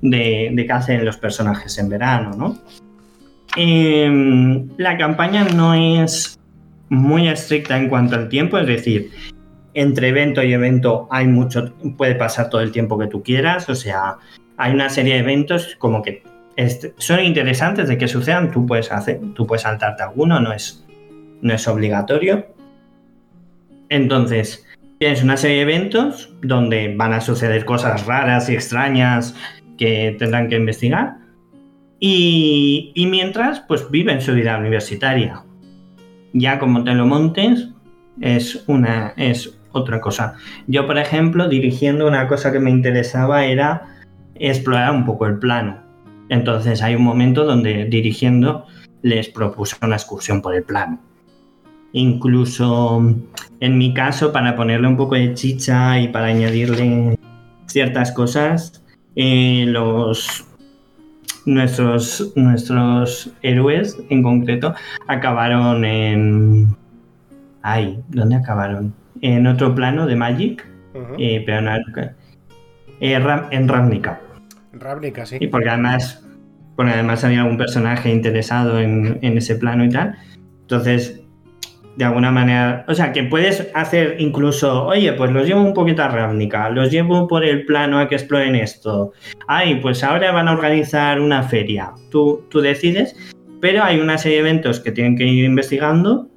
de, 0.02 0.52
qué 0.54 0.72
hacen 0.72 1.04
los 1.04 1.16
personajes 1.16 1.78
en 1.78 1.88
verano, 1.88 2.30
¿no? 2.36 2.58
Eh, 3.56 4.66
la 4.76 4.96
campaña 4.96 5.44
no 5.44 5.74
es 5.74 6.38
muy 6.88 7.28
estricta 7.28 7.76
en 7.76 7.88
cuanto 7.88 8.16
al 8.16 8.28
tiempo, 8.28 8.58
es 8.58 8.66
decir, 8.66 9.10
entre 9.74 10.08
evento 10.08 10.42
y 10.42 10.52
evento 10.52 11.08
hay 11.10 11.26
mucho, 11.26 11.72
puede 11.96 12.14
pasar 12.14 12.50
todo 12.50 12.60
el 12.60 12.72
tiempo 12.72 12.98
que 12.98 13.06
tú 13.06 13.22
quieras, 13.22 13.68
o 13.68 13.74
sea, 13.74 14.16
hay 14.56 14.72
una 14.72 14.88
serie 14.90 15.14
de 15.14 15.20
eventos 15.20 15.76
como 15.78 16.02
que 16.02 16.22
son 16.98 17.20
interesantes 17.20 17.88
de 17.88 17.96
que 17.96 18.08
sucedan, 18.08 18.50
tú 18.50 18.66
puedes 18.66 18.92
hacer, 18.92 19.20
tú 19.34 19.46
puedes 19.46 19.62
saltarte 19.62 20.02
alguno, 20.02 20.40
no 20.40 20.52
es, 20.52 20.84
no 21.40 21.54
es 21.54 21.66
obligatorio. 21.66 22.46
Entonces, 23.92 24.66
tienes 25.00 25.22
una 25.22 25.36
serie 25.36 25.56
de 25.56 25.62
eventos 25.64 26.34
donde 26.40 26.94
van 26.96 27.12
a 27.12 27.20
suceder 27.20 27.66
cosas 27.66 28.06
raras 28.06 28.48
y 28.48 28.54
extrañas 28.54 29.36
que 29.76 30.16
tendrán 30.18 30.48
que 30.48 30.56
investigar. 30.56 31.18
Y, 32.00 32.94
mientras, 33.10 33.60
pues 33.60 33.90
viven 33.90 34.22
su 34.22 34.32
vida 34.32 34.56
universitaria. 34.56 35.42
Ya 36.32 36.58
como 36.58 36.84
te 36.84 36.94
lo 36.94 37.04
montes, 37.04 37.68
es 38.22 38.64
una 38.66 39.12
es 39.18 39.58
otra 39.72 40.00
cosa. 40.00 40.36
Yo, 40.66 40.86
por 40.86 40.96
ejemplo, 40.96 41.46
dirigiendo 41.50 42.08
una 42.08 42.28
cosa 42.28 42.50
que 42.50 42.60
me 42.60 42.70
interesaba 42.70 43.44
era 43.44 43.82
explorar 44.36 44.92
un 44.92 45.04
poco 45.04 45.26
el 45.26 45.38
plano. 45.38 45.82
Entonces 46.30 46.82
hay 46.82 46.94
un 46.94 47.02
momento 47.02 47.44
donde 47.44 47.84
dirigiendo 47.84 48.64
les 49.02 49.28
propuse 49.28 49.76
una 49.82 49.96
excursión 49.96 50.40
por 50.40 50.54
el 50.54 50.62
plano. 50.62 51.11
Incluso 51.92 53.02
en 53.60 53.78
mi 53.78 53.94
caso, 53.94 54.32
para 54.32 54.56
ponerle 54.56 54.88
un 54.88 54.96
poco 54.96 55.14
de 55.14 55.34
chicha 55.34 56.00
y 56.00 56.08
para 56.08 56.26
añadirle 56.26 57.18
ciertas 57.66 58.12
cosas, 58.12 58.82
eh, 59.14 59.64
los 59.68 60.46
nuestros, 61.46 62.32
nuestros 62.34 63.32
héroes 63.42 63.98
en 64.10 64.22
concreto 64.22 64.74
acabaron 65.06 65.84
en... 65.84 66.76
Ay, 67.62 68.02
¿dónde 68.08 68.36
acabaron? 68.36 68.94
En 69.20 69.46
otro 69.46 69.74
plano 69.74 70.06
de 70.06 70.16
Magic, 70.16 70.66
uh 70.94 70.98
-huh. 70.98 71.16
eh, 71.18 71.42
pero 71.46 71.60
no, 71.60 71.76
eh, 73.00 73.38
en 73.50 73.68
Ravnica. 73.68 74.20
Ravnica, 74.72 75.26
sí. 75.26 75.36
Y 75.40 75.46
porque 75.46 75.68
además, 75.68 76.24
porque 76.74 76.92
además 76.92 77.22
había 77.22 77.42
algún 77.42 77.58
personaje 77.58 78.10
interesado 78.10 78.80
en, 78.80 79.18
en 79.22 79.38
ese 79.38 79.54
plano 79.54 79.84
y 79.84 79.90
tal. 79.90 80.16
Entonces, 80.62 81.21
de 81.96 82.04
alguna 82.04 82.30
manera, 82.30 82.84
o 82.88 82.94
sea, 82.94 83.12
que 83.12 83.22
puedes 83.24 83.68
hacer 83.74 84.16
incluso, 84.18 84.86
oye, 84.86 85.12
pues 85.12 85.30
los 85.30 85.46
llevo 85.46 85.60
un 85.60 85.74
poquito 85.74 86.02
a 86.02 86.08
Ravnica, 86.08 86.70
los 86.70 86.90
llevo 86.90 87.28
por 87.28 87.44
el 87.44 87.66
plano 87.66 87.98
a 87.98 88.08
que 88.08 88.14
exploren 88.14 88.54
esto. 88.54 89.12
Ay, 89.46 89.76
pues 89.76 90.02
ahora 90.02 90.32
van 90.32 90.48
a 90.48 90.52
organizar 90.52 91.20
una 91.20 91.42
feria. 91.42 91.92
Tú, 92.10 92.44
tú 92.48 92.60
decides, 92.60 93.14
pero 93.60 93.84
hay 93.84 94.00
una 94.00 94.16
serie 94.16 94.42
de 94.42 94.48
eventos 94.48 94.80
que 94.80 94.92
tienen 94.92 95.16
que 95.16 95.24
ir 95.24 95.44
investigando 95.44 96.28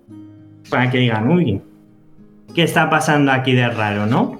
para 0.69 0.89
que 0.89 0.97
digan, 0.97 1.29
uy, 1.29 1.61
¿qué 2.53 2.63
está 2.63 2.89
pasando 2.89 3.31
aquí 3.31 3.53
de 3.53 3.69
raro, 3.69 4.05
no? 4.05 4.39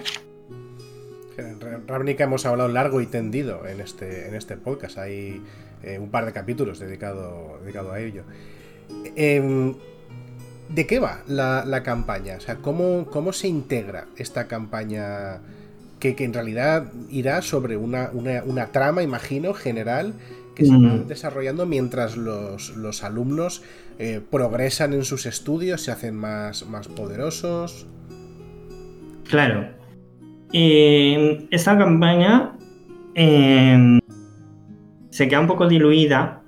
Ravnica 1.88 2.24
hemos 2.24 2.46
hablado 2.46 2.70
largo 2.70 3.00
y 3.00 3.06
tendido 3.06 3.68
en 3.68 3.80
este, 3.80 4.28
en 4.28 4.36
este 4.36 4.58
podcast. 4.58 4.98
Hay 4.98 5.42
eh, 5.84 6.00
un 6.00 6.10
par 6.10 6.26
de 6.26 6.34
capítulos 6.34 6.80
dedicado, 6.80 7.60
dedicado 7.62 7.92
a 7.92 8.00
ello. 8.00 8.24
Eh, 9.16 9.76
¿De 10.70 10.88
qué 10.88 11.00
va 11.00 11.22
la, 11.28 11.64
la, 11.66 11.84
campaña? 11.84 12.38
O 12.38 12.40
sea, 12.40 12.56
¿cómo, 12.56 13.06
¿cómo 13.06 13.34
se 13.34 13.48
integra 13.48 14.08
esta 14.18 14.48
campaña 14.48 15.40
que, 16.00 16.16
que 16.16 16.24
en 16.24 16.34
realidad 16.34 16.92
irá 17.10 17.42
sobre 17.42 17.78
una, 17.78 18.10
una, 18.14 18.44
una, 18.44 18.68
trama, 18.68 19.04
imagino, 19.04 19.54
general 19.54 20.14
que 20.56 20.66
se 20.66 20.72
va 20.72 20.98
desarrollando 21.06 21.66
mientras 21.66 22.16
los, 22.16 22.76
los 22.78 23.04
alumnos 23.04 23.62
eh, 24.00 24.22
progresan 24.32 24.94
en 24.94 25.04
sus 25.04 25.26
estudios, 25.26 25.82
se 25.82 25.92
hacen 25.92 26.16
más, 26.16 26.66
más 26.66 26.88
poderosos? 26.88 27.86
Claro. 29.30 29.68
Eh, 30.54 31.48
esta 31.52 31.78
campaña 31.78 32.58
eh, 33.16 34.00
se 35.10 35.28
queda 35.28 35.42
un 35.42 35.48
poco 35.48 35.68
diluida, 35.68 36.42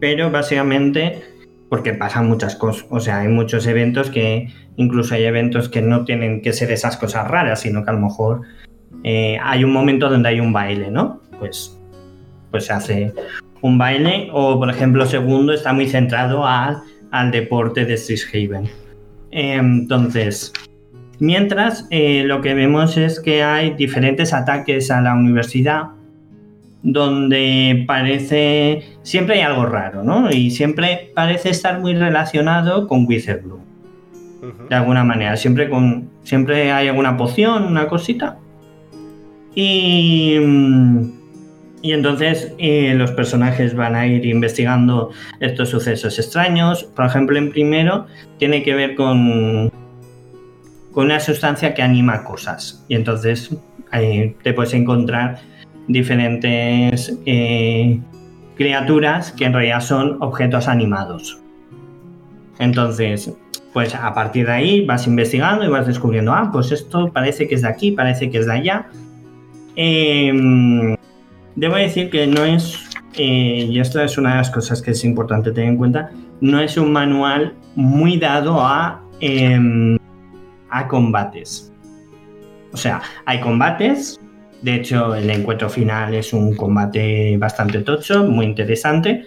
pero 0.00 0.30
básicamente 0.30 1.22
porque 1.68 1.92
pasan 1.92 2.28
muchas 2.28 2.56
cosas. 2.56 2.86
O 2.90 3.00
sea, 3.00 3.20
hay 3.20 3.28
muchos 3.28 3.66
eventos 3.66 4.10
que, 4.10 4.48
incluso 4.76 5.14
hay 5.14 5.24
eventos 5.24 5.68
que 5.68 5.82
no 5.82 6.04
tienen 6.04 6.40
que 6.40 6.52
ser 6.52 6.70
esas 6.70 6.96
cosas 6.96 7.28
raras, 7.28 7.60
sino 7.60 7.84
que 7.84 7.90
a 7.90 7.94
lo 7.94 8.00
mejor 8.00 8.42
eh, 9.04 9.38
hay 9.42 9.64
un 9.64 9.72
momento 9.72 10.08
donde 10.08 10.30
hay 10.30 10.40
un 10.40 10.52
baile, 10.52 10.90
¿no? 10.90 11.20
Pues, 11.38 11.78
pues 12.50 12.66
se 12.66 12.72
hace 12.72 13.12
un 13.60 13.78
baile, 13.78 14.28
o 14.32 14.58
por 14.58 14.70
ejemplo, 14.70 15.04
segundo 15.06 15.52
está 15.52 15.72
muy 15.72 15.88
centrado 15.88 16.46
a, 16.46 16.82
al 17.10 17.30
deporte 17.30 17.84
de 17.84 17.96
Strixhaven. 17.96 18.66
Eh, 19.30 19.54
entonces, 19.54 20.52
mientras 21.18 21.86
eh, 21.90 22.22
lo 22.24 22.40
que 22.40 22.54
vemos 22.54 22.96
es 22.96 23.20
que 23.20 23.42
hay 23.42 23.74
diferentes 23.74 24.32
ataques 24.32 24.90
a 24.90 25.00
la 25.00 25.14
universidad 25.14 25.97
donde 26.82 27.84
parece 27.86 28.82
siempre 29.02 29.36
hay 29.36 29.40
algo 29.42 29.66
raro, 29.66 30.04
¿no? 30.04 30.30
Y 30.30 30.50
siempre 30.50 31.10
parece 31.14 31.50
estar 31.50 31.80
muy 31.80 31.94
relacionado 31.94 32.86
con. 32.86 33.02
Uh 33.02 33.06
-huh. 33.06 34.68
De 34.68 34.74
alguna 34.74 35.04
manera, 35.04 35.36
siempre 35.36 35.68
con 35.68 36.10
siempre 36.22 36.70
hay 36.72 36.88
alguna 36.88 37.16
poción, 37.16 37.64
una 37.64 37.88
cosita. 37.88 38.38
Y 39.54 40.36
y 41.80 41.92
entonces 41.92 42.52
eh, 42.58 42.94
los 42.94 43.12
personajes 43.12 43.74
van 43.74 43.94
a 43.94 44.06
ir 44.06 44.26
investigando 44.26 45.10
estos 45.40 45.68
sucesos 45.68 46.18
extraños. 46.18 46.84
Por 46.84 47.06
ejemplo, 47.06 47.38
en 47.38 47.50
primero 47.50 48.06
tiene 48.38 48.62
que 48.62 48.74
ver 48.74 48.94
con, 48.96 49.70
con 50.90 51.06
una 51.06 51.20
sustancia 51.20 51.74
que 51.74 51.82
anima 51.82 52.24
cosas. 52.24 52.84
Y 52.88 52.96
entonces 52.96 53.56
eh, 53.92 54.34
te 54.42 54.52
puedes 54.52 54.74
encontrar 54.74 55.38
diferentes 55.88 57.18
eh, 57.26 58.00
criaturas 58.54 59.32
que 59.32 59.46
en 59.46 59.52
realidad 59.52 59.80
son 59.80 60.18
objetos 60.20 60.68
animados. 60.68 61.40
Entonces, 62.58 63.32
pues 63.72 63.94
a 63.94 64.12
partir 64.14 64.46
de 64.46 64.52
ahí 64.52 64.86
vas 64.86 65.06
investigando 65.06 65.64
y 65.64 65.68
vas 65.68 65.86
descubriendo, 65.86 66.32
ah, 66.32 66.50
pues 66.52 66.72
esto 66.72 67.10
parece 67.12 67.48
que 67.48 67.54
es 67.54 67.62
de 67.62 67.68
aquí, 67.68 67.92
parece 67.92 68.30
que 68.30 68.38
es 68.38 68.46
de 68.46 68.52
allá. 68.52 68.86
Eh, 69.76 70.96
debo 71.54 71.76
decir 71.76 72.10
que 72.10 72.26
no 72.26 72.44
es, 72.44 72.78
eh, 73.14 73.66
y 73.70 73.78
esto 73.78 74.02
es 74.02 74.18
una 74.18 74.30
de 74.30 74.36
las 74.36 74.50
cosas 74.50 74.82
que 74.82 74.90
es 74.90 75.04
importante 75.04 75.52
tener 75.52 75.70
en 75.70 75.76
cuenta, 75.76 76.10
no 76.40 76.60
es 76.60 76.76
un 76.76 76.92
manual 76.92 77.54
muy 77.76 78.18
dado 78.18 78.60
a, 78.60 79.02
eh, 79.20 79.96
a 80.70 80.88
combates. 80.88 81.72
O 82.72 82.76
sea, 82.76 83.00
hay 83.24 83.40
combates, 83.40 84.20
de 84.62 84.74
hecho 84.74 85.14
el 85.14 85.30
encuentro 85.30 85.68
final 85.68 86.14
es 86.14 86.32
un 86.32 86.54
combate 86.56 87.36
bastante 87.38 87.80
tocho, 87.80 88.24
muy 88.24 88.46
interesante, 88.46 89.26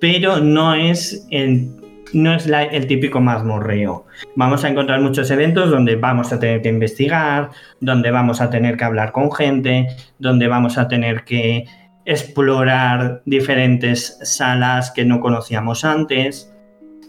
pero 0.00 0.38
no 0.38 0.74
es 0.74 1.26
el, 1.30 1.70
no 2.12 2.34
es 2.34 2.46
el 2.46 2.86
típico 2.86 3.20
mazmorreo. 3.20 4.06
Vamos 4.36 4.64
a 4.64 4.68
encontrar 4.68 5.00
muchos 5.00 5.30
eventos 5.30 5.70
donde 5.70 5.96
vamos 5.96 6.32
a 6.32 6.38
tener 6.38 6.62
que 6.62 6.68
investigar, 6.68 7.50
donde 7.80 8.10
vamos 8.10 8.40
a 8.40 8.50
tener 8.50 8.76
que 8.76 8.84
hablar 8.84 9.12
con 9.12 9.32
gente, 9.32 9.88
donde 10.18 10.48
vamos 10.48 10.78
a 10.78 10.88
tener 10.88 11.24
que 11.24 11.66
explorar 12.04 13.22
diferentes 13.26 14.18
salas 14.22 14.90
que 14.90 15.04
no 15.04 15.20
conocíamos 15.20 15.84
antes. 15.84 16.52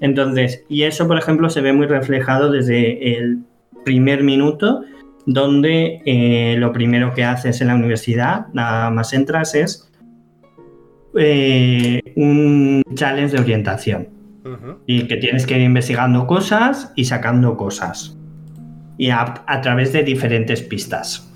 Entonces, 0.01 0.65
y 0.69 0.83
eso, 0.83 1.07
por 1.07 1.17
ejemplo, 1.17 1.49
se 1.49 1.61
ve 1.61 1.73
muy 1.73 1.87
reflejado 1.87 2.51
desde 2.51 3.17
el 3.17 3.39
primer 3.85 4.23
minuto, 4.23 4.83
donde 5.25 6.01
eh, 6.05 6.55
lo 6.57 6.71
primero 6.71 7.13
que 7.13 7.23
haces 7.23 7.61
en 7.61 7.67
la 7.67 7.75
universidad, 7.75 8.47
nada 8.53 8.89
más 8.89 9.13
entras, 9.13 9.55
es 9.55 9.91
eh, 11.17 12.01
un 12.15 12.83
challenge 12.95 13.35
de 13.35 13.41
orientación 13.41 14.19
Uh 14.45 14.49
-huh. 14.49 14.77
Y 14.85 15.07
que 15.07 15.17
tienes 15.17 15.45
que 15.45 15.57
ir 15.57 15.63
investigando 15.63 16.25
cosas 16.25 16.91
y 16.95 17.05
sacando 17.05 17.57
cosas. 17.57 18.17
Y 18.97 19.09
a, 19.09 19.43
a, 19.47 19.61
través 19.61 19.93
de 19.93 20.03
diferentes 20.03 20.61
pistas. 20.61 21.29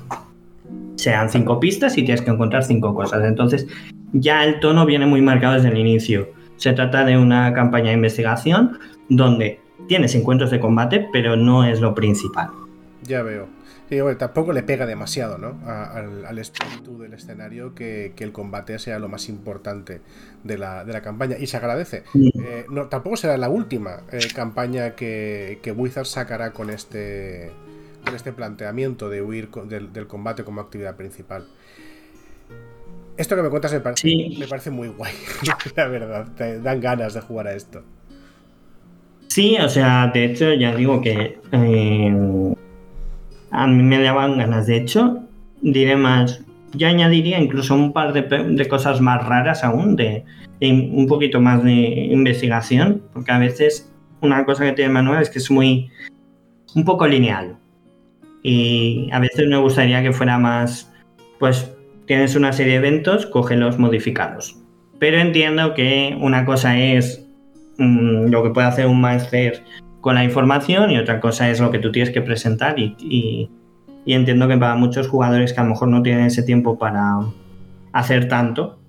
Sean 0.96 1.30
cinco 1.30 1.60
pistas 1.60 1.98
y 1.98 2.04
tienes 2.04 2.22
que 2.22 2.32
encontrar 2.32 2.64
cinco 2.64 2.94
cosas. 2.94 3.24
Entonces, 3.26 3.68
ya 4.14 4.44
el 4.44 4.60
tono 4.60 4.86
viene 4.86 5.06
muy 5.06 5.22
marcado 5.22 5.56
desde 5.56 5.70
el 5.70 5.78
inicio. 5.78 6.30
Se 6.58 6.74
trata 6.74 7.04
de 7.04 7.18
una 7.18 7.54
campaña 7.54 7.90
de 7.90 7.94
investigación 7.94 8.80
donde 9.10 9.60
tienes 9.88 10.16
encuentros 10.16 10.52
de 10.52 10.60
combate, 10.60 11.08
pero 11.12 11.36
no 11.36 11.66
es 11.66 11.82
lo 11.82 11.94
principal. 11.94 12.50
Ya 13.04 13.22
veo. 13.22 13.48
Tampoco 14.18 14.54
le 14.54 14.64
pega 14.64 14.86
demasiado, 14.86 15.38
¿no? 15.38 15.60
al, 15.68 16.40
espíritu 16.40 16.98
del 16.98 17.14
escenario 17.14 17.76
que, 17.76 18.14
el 18.18 18.32
combate 18.32 18.80
sea 18.80 19.00
lo 19.00 19.10
más 19.10 19.30
importante 19.30 20.02
de 20.44 20.58
la, 20.58 20.86
de 20.86 20.94
la 20.94 21.02
campaña. 21.02 21.38
Y 21.40 21.48
se 21.48 21.58
agradece. 21.58 22.04
Eh, 22.16 22.66
no, 22.70 22.88
tampoco 22.88 23.18
será 23.18 23.38
la 23.38 23.50
última 23.50 24.04
eh, 24.12 24.20
campaña 24.34 24.96
que, 24.96 25.60
que 25.62 25.72
Wizard 25.72 26.06
sacará 26.06 26.52
con 26.52 26.70
este, 26.70 27.52
con 28.06 28.16
este 28.16 28.32
planteamiento 28.32 29.10
de 29.10 29.22
huir 29.22 29.50
del, 29.50 30.08
combate 30.08 30.44
como 30.44 30.62
actividad 30.62 30.96
principal. 30.96 31.46
Esto 33.16 33.36
que 33.36 33.44
me 33.44 33.50
cuentas 33.50 33.72
me 33.74 33.80
parece, 33.80 34.36
me 34.40 34.48
parece 34.48 34.72
muy 34.72 34.88
guay, 34.88 35.14
la 35.76 35.88
verdad. 35.88 36.28
Te 36.36 36.60
dan 36.60 36.82
ganas 36.82 37.14
de 37.14 37.22
jugar 37.22 37.48
a 37.48 37.54
esto. 37.54 37.84
Sí, 39.28 39.58
o 39.58 39.70
sea, 39.70 40.12
de 40.14 40.26
hecho, 40.26 40.54
ya 40.54 40.76
digo 40.76 41.02
que 41.02 41.40
eh, 41.52 42.56
a 43.54 43.68
mí 43.68 43.84
me 43.84 44.02
daban 44.02 44.38
ganas. 44.38 44.68
De 44.68 44.78
hecho, 44.78 45.24
diré 45.62 45.96
más, 45.96 46.44
yo 46.74 46.88
añadiría 46.88 47.40
incluso 47.40 47.76
un 47.76 47.94
par 47.94 48.12
de, 48.12 48.68
cosas 48.68 49.00
más 49.00 49.26
raras 49.26 49.64
aún, 49.64 49.96
de, 49.96 50.26
un 50.62 51.08
poquito 51.08 51.40
más 51.40 51.64
de 51.64 52.10
investigación, 52.12 53.02
porque 53.14 53.32
a 53.32 53.40
veces 53.40 53.94
una 54.22 54.44
cosa 54.44 54.66
que 54.66 54.74
tiene 54.74 54.88
el 54.88 54.94
manual 54.94 55.22
es 55.22 55.30
que 55.30 55.40
es 55.40 55.52
muy, 55.52 55.90
un 56.76 56.84
poco 56.84 57.08
lineal. 57.08 57.58
Y 58.42 59.10
a 59.14 59.20
veces 59.20 59.48
me 59.48 59.58
gustaría 59.58 60.02
que 60.02 60.12
fuera 60.12 60.38
más, 60.38 60.92
pues 61.40 61.72
tienes 62.08 62.36
una 62.36 62.52
serie 62.52 62.74
de 62.74 62.88
eventos, 62.88 63.26
cógelos 63.28 63.78
modificados. 63.78 64.58
Pero 65.00 65.20
entiendo 65.20 65.74
que 65.74 66.18
una 66.20 66.44
cosa 66.46 66.78
es 66.78 67.24
Mm, 67.78 68.28
lo 68.28 68.44
que 68.44 68.50
puede 68.52 68.68
hacer 68.68 68.86
un 68.86 69.02
máster 69.02 69.64
con 70.04 70.16
la 70.16 70.26
información 70.26 70.92
y 70.92 70.98
otra 70.98 71.22
cosa 71.22 71.50
es 71.50 71.62
lo 71.62 71.72
que 71.72 71.80
tú 71.80 71.90
tienes 71.90 72.12
que 72.12 72.22
presentar 72.22 72.78
y, 72.78 73.50
entiendo 74.06 74.50
que 74.50 74.58
para 74.58 74.76
muchos 74.76 75.08
jugadores 75.08 75.54
que 75.54 75.62
a 75.62 75.64
lo 75.64 75.70
mejor 75.70 75.88
no 75.88 76.04
tienen 76.04 76.26
ese 76.26 76.44
tiempo 76.44 76.78
para 76.78 77.20
hacer 77.94 78.28
tanto, 78.28 78.80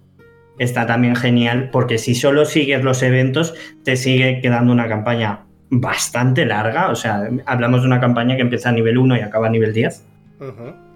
está 0.58 0.86
también 0.86 1.14
genial 1.14 1.70
porque 1.70 1.98
si 1.98 2.16
solo 2.16 2.44
sigues 2.44 2.82
los 2.82 3.00
eventos 3.04 3.54
te 3.84 3.94
sigue 3.94 4.40
quedando 4.40 4.72
una 4.72 4.88
campaña 4.88 5.44
bastante 5.70 6.46
larga, 6.46 6.90
o 6.90 6.96
sea, 6.96 7.28
hablamos 7.46 7.82
de 7.82 7.86
una 7.86 8.00
campaña 8.00 8.34
que 8.34 8.42
empieza 8.42 8.70
a 8.70 8.72
nivel 8.72 8.98
1 8.98 9.16
y 9.16 9.20
acaba 9.20 9.46
a 9.46 9.50
nivel 9.50 9.72
10. 9.72 10.04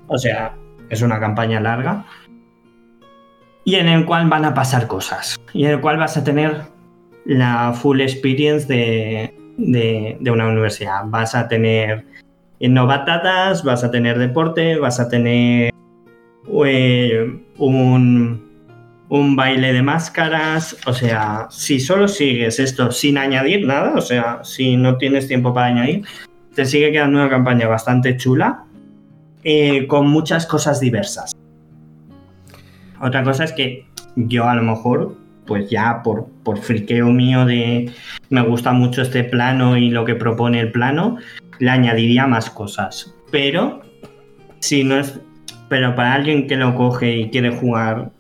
O 0.09 0.19
sea, 0.19 0.57
es 0.91 1.01
una 1.01 1.21
campaña 1.21 1.61
larga. 1.61 2.07
Y 3.65 3.77
en 3.77 3.87
el 3.87 4.05
cual 4.05 4.29
van 4.29 4.45
a 4.45 4.53
pasar 4.53 4.89
cosas. 4.89 5.39
Y 5.53 5.65
en 5.65 5.71
el 5.71 5.81
cual 5.81 5.97
vas 5.97 6.17
a 6.17 6.25
tener 6.25 6.63
la 7.25 7.73
full 7.73 8.01
experience 8.01 8.67
de, 8.67 9.38
una 9.59 10.49
universidad. 10.49 11.03
Vas 11.07 11.35
a 11.35 11.49
tener 11.49 12.05
novatadas, 12.61 13.65
vas 13.65 13.85
a 13.85 13.91
tener 13.91 14.19
deporte, 14.19 14.79
vas 14.79 15.01
a 15.01 15.09
tener 15.09 15.73
eh, 16.65 17.41
un, 17.59 18.49
un, 19.09 19.37
baile 19.37 19.73
de 19.73 19.83
máscaras. 19.83 20.77
O 20.87 20.93
sea, 20.93 21.47
si 21.51 21.81
solo 21.81 22.09
sigues 22.09 22.59
esto 22.59 22.91
sin 22.91 23.19
añadir 23.19 23.67
nada, 23.67 23.95
o 23.97 24.01
sea, 24.01 24.41
si 24.45 24.77
no 24.77 24.97
tienes 24.97 25.29
tiempo 25.29 25.53
para 25.53 25.67
añadir, 25.67 26.05
te 26.55 26.65
sigue 26.65 26.91
quedando 26.93 27.19
una 27.19 27.31
campaña 27.31 27.69
bastante 27.69 28.17
chula 28.17 28.65
eh, 29.45 29.87
con 29.87 30.09
muchas 30.09 30.47
cosas 30.47 30.81
diversas. 30.81 31.37
Otra 33.01 33.23
cosa 33.23 33.45
es 33.45 33.53
que 33.53 33.87
yo 34.17 34.49
a 34.49 34.55
lo 34.55 34.63
mejor 34.63 35.15
pues 35.49 35.71
ya 35.71 36.03
por, 36.05 36.27
por 36.45 36.59
friqueo 36.59 37.07
mío 37.07 37.47
de 37.47 37.91
me 38.29 38.43
gusta 38.43 38.73
mucho 38.73 39.01
este 39.01 39.25
plano 39.25 39.79
y 39.79 39.89
lo 39.89 40.05
que 40.05 40.15
propone 40.15 40.61
el 40.61 40.71
plano, 40.71 41.17
le 41.59 41.71
añadiría 41.71 42.27
más 42.27 42.51
cosas. 42.51 43.15
Pero 43.33 43.81
si 44.61 44.85
no 44.85 44.99
es. 44.99 45.19
Pero 45.69 45.95
para 45.95 46.15
alguien 46.15 46.47
que 46.47 46.57
lo 46.57 46.75
coge 46.75 47.17
y 47.17 47.31
quiere 47.31 47.51
jugar. 47.51 48.11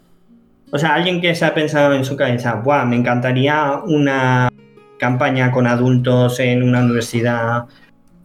O 0.70 0.78
sea, 0.78 0.94
alguien 0.94 1.20
que 1.20 1.34
se 1.34 1.44
ha 1.44 1.54
pensado 1.54 1.94
en 1.94 2.04
su 2.04 2.16
cabeza, 2.16 2.56
Buah, 2.56 2.84
me 2.84 2.96
encantaría 2.96 3.80
una 3.86 4.50
campaña 4.98 5.50
con 5.50 5.66
adultos 5.66 6.40
en 6.40 6.62
una 6.62 6.80
universidad, 6.80 7.64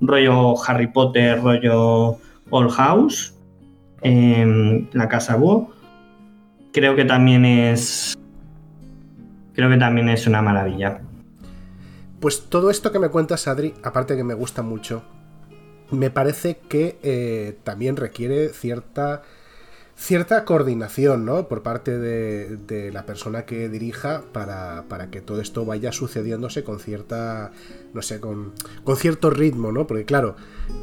rollo 0.02 0.56
Harry 0.68 0.88
Potter, 0.88 1.42
rollo 1.42 2.18
All 2.50 2.70
House, 2.70 3.34
en 4.02 4.90
la 4.92 5.08
casa 5.08 5.38
Búho. 5.38 5.72
Creo 6.74 6.96
que 6.96 7.06
también 7.06 7.46
es 7.46 8.18
creo 9.54 9.70
que 9.70 9.78
también 9.78 10.10
es 10.10 10.28
una 10.28 10.42
maravilla. 10.42 11.02
Pues 12.20 12.50
todo 12.50 12.70
esto 12.70 12.92
que 12.92 13.00
me 13.00 13.10
cuentas, 13.10 13.48
Adri, 13.48 13.74
aparte 13.84 14.16
que 14.16 14.24
me 14.24 14.34
gusta 14.34 14.62
mucho, 14.62 15.04
me 15.92 16.10
parece 16.10 16.58
que 16.58 16.98
eh, 17.04 17.58
también 17.64 17.98
requiere 17.98 18.50
cierta 18.50 19.24
cierta 20.04 20.44
coordinación 20.44 21.24
¿no? 21.24 21.48
por 21.48 21.64
parte 21.64 21.98
de, 21.98 22.92
la 22.92 23.06
persona 23.06 23.46
que 23.46 23.70
dirija 23.70 24.24
para, 24.34 24.84
que 25.10 25.22
todo 25.22 25.40
esto 25.40 25.66
vaya 25.66 25.94
sucediéndose 25.94 26.66
con 26.66 26.80
cierta, 26.80 27.52
no 27.94 28.02
sé, 28.02 28.20
con, 28.20 28.52
con 28.84 28.98
cierto 28.98 29.30
ritmo, 29.30 29.72
¿no? 29.72 29.88
Porque 29.88 30.04
claro, 30.04 30.36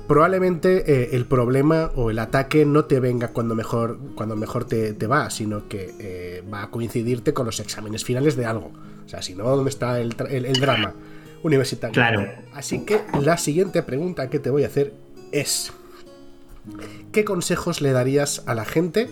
probablemente 0.08 0.84
eh, 0.90 1.10
el 1.12 1.26
problema 1.26 1.90
o 1.96 2.10
el 2.10 2.18
ataque 2.18 2.64
no 2.64 2.86
te 2.86 2.98
venga 2.98 3.28
cuando 3.28 3.54
mejor, 3.54 3.98
cuando 4.14 4.36
mejor 4.36 4.64
te, 4.64 4.94
va, 5.06 5.28
sino 5.28 5.68
que 5.68 5.94
eh, 5.98 6.42
va 6.52 6.62
a 6.62 6.70
coincidirte 6.70 7.34
con 7.34 7.44
los 7.44 7.60
exámenes 7.60 8.04
finales 8.04 8.36
de 8.36 8.46
algo. 8.46 8.72
O 9.04 9.08
sea, 9.08 9.20
si 9.20 9.34
no, 9.34 9.44
¿dónde 9.44 9.68
está 9.68 10.00
el, 10.00 10.14
el 10.30 10.60
drama 10.60 10.94
universitario? 11.42 11.92
Claro. 11.92 12.26
Así 12.54 12.86
que 12.86 13.02
la 13.20 13.36
siguiente 13.36 13.82
pregunta 13.82 14.30
que 14.30 14.38
te 14.38 14.48
voy 14.48 14.64
a 14.64 14.68
hacer 14.68 14.94
es... 15.30 15.74
¿qué 17.12 17.24
consejos 17.24 17.80
le 17.80 17.92
darías 17.92 18.42
a 18.46 18.54
la 18.54 18.64
gente 18.64 19.08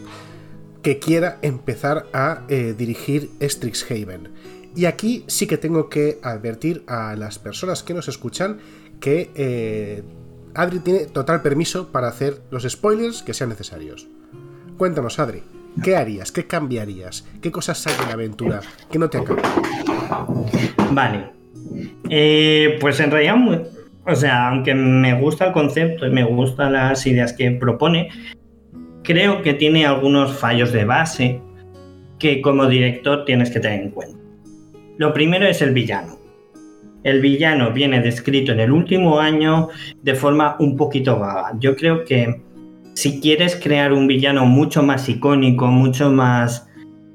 que 0.83 0.99
quiera 0.99 1.39
empezar 1.43 2.07
a 2.13 2.43
eh, 2.49 2.75
dirigir 2.77 3.31
Strixhaven? 3.43 4.31
Y 4.75 4.85
aquí 4.85 5.25
sí 5.27 5.47
que 5.47 5.59
tengo 5.59 5.89
que 5.89 6.19
advertir 6.23 6.85
a 6.87 7.17
las 7.17 7.39
personas 7.39 7.83
que 7.83 7.95
nos 7.95 8.09
escuchan 8.09 8.59
que 9.01 9.31
eh, 9.35 10.03
Adri 10.55 10.81
tiene 10.81 11.07
total 11.07 11.43
permiso 11.43 11.89
para 11.89 12.09
hacer 12.09 12.43
los 12.51 12.65
spoilers 12.65 13.23
que 13.23 13.35
sean 13.35 13.51
necesarios. 13.51 14.07
Cuéntanos, 14.77 15.19
Adri, 15.19 15.43
¿qué 15.83 15.97
harías? 15.97 16.33
¿Qué 16.33 16.47
cambiarías? 16.47 17.27
¿Qué 17.41 17.51
cosas 17.51 17.87
hay 17.87 17.95
en 18.01 18.09
la 18.09 18.15
aventura 18.15 18.61
que 18.91 18.99
no 18.99 19.11
te 19.11 19.19
acaban? 19.19 19.43
Vale. 20.93 21.33
Eh, 22.09 22.79
pues 22.81 23.01
en 23.01 23.11
realidad 23.11 23.37
o 24.09 24.17
sea, 24.17 24.49
aunque 24.49 24.75
me 24.75 25.15
gusta 25.15 25.49
el 25.49 25.53
concepto 25.53 26.07
y 26.07 26.11
me 26.11 26.25
gustan 26.25 26.73
las 26.73 27.07
ideas 27.07 27.33
que 27.33 27.51
propone, 27.51 28.09
creo 29.03 29.43
que 29.43 29.55
tiene 29.55 29.85
algunos 29.85 30.37
fallos 30.37 30.73
de 30.73 30.85
base 30.85 31.41
que 32.19 32.41
como 32.41 32.67
director 32.67 33.25
tienes 33.25 33.51
que 33.51 33.61
tener 33.61 33.83
en 33.83 33.91
cuenta. 33.91 34.19
Lo 34.97 35.13
primero 35.13 35.47
es 35.47 35.63
el 35.63 35.73
villano. 35.73 36.19
El 37.05 37.21
villano 37.21 37.73
viene 37.73 38.01
descrito 38.01 38.53
en 38.53 38.61
el 38.61 38.73
último 38.73 39.21
año 39.21 39.69
de 40.03 40.15
forma 40.15 40.57
un 40.59 40.77
poquito 40.77 41.19
vaga. 41.19 41.53
Yo 41.61 41.77
creo 41.77 42.05
que 42.05 42.43
si 42.95 43.21
quieres 43.21 43.57
crear 43.57 43.93
un 43.93 44.07
villano 44.07 44.45
mucho 44.47 44.83
más 44.83 45.09
icónico, 45.09 45.67
mucho 45.67 46.11
más 46.11 46.69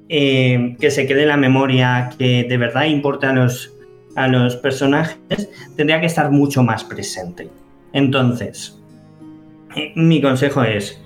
eh, 0.07 0.77
que 0.79 0.91
se 0.91 1.05
quede 1.05 1.23
en 1.23 1.29
la 1.29 1.37
memoria, 1.37 2.09
que 2.17 2.45
de 2.47 2.57
verdad 2.57 2.85
importa 2.85 3.31
a 3.31 3.33
los 3.33 3.72
a 4.15 4.27
los 4.27 4.55
personajes, 4.57 5.49
tendría 5.75 5.99
que 5.99 6.07
estar 6.07 6.31
mucho 6.31 6.63
más 6.63 6.83
presente. 6.83 7.49
Entonces, 7.93 8.79
eh, 9.75 9.91
mi 9.95 10.21
consejo 10.21 10.63
es, 10.63 10.99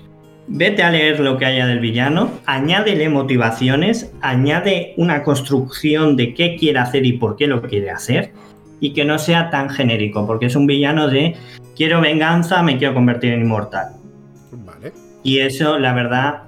vete 0.46 0.82
a 0.82 0.90
leer 0.90 1.20
lo 1.20 1.36
que 1.38 1.46
haya 1.46 1.66
del 1.66 1.80
villano, 1.80 2.30
añádele 2.46 3.08
motivaciones, 3.08 4.12
añade 4.20 4.94
una 4.96 5.22
construcción 5.22 6.16
de 6.16 6.34
qué 6.34 6.56
quiere 6.56 6.78
hacer 6.78 7.04
y 7.06 7.14
por 7.14 7.36
qué 7.36 7.46
lo 7.46 7.62
quiere 7.62 7.90
hacer, 7.90 8.32
y 8.80 8.92
que 8.92 9.04
no 9.04 9.18
sea 9.18 9.50
tan 9.50 9.70
genérico, 9.70 10.26
porque 10.26 10.46
es 10.46 10.56
un 10.56 10.66
villano 10.66 11.08
de 11.08 11.36
quiero 11.76 12.00
venganza, 12.00 12.62
me 12.62 12.78
quiero 12.78 12.94
convertir 12.94 13.32
en 13.32 13.42
inmortal. 13.42 13.88
Vale. 14.52 14.92
Y 15.22 15.40
eso, 15.40 15.78
la 15.78 15.92
verdad, 15.92 16.42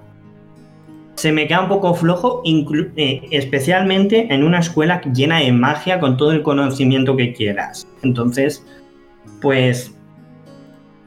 se 1.20 1.32
me 1.32 1.46
queda 1.46 1.60
un 1.60 1.68
poco 1.68 1.92
flojo, 1.94 2.42
eh, 2.46 3.22
especialmente 3.30 4.32
en 4.32 4.42
una 4.42 4.60
escuela 4.60 5.02
llena 5.02 5.40
de 5.40 5.52
magia 5.52 6.00
con 6.00 6.16
todo 6.16 6.32
el 6.32 6.42
conocimiento 6.42 7.14
que 7.14 7.34
quieras. 7.34 7.86
Entonces, 8.02 8.64
pues 9.42 9.94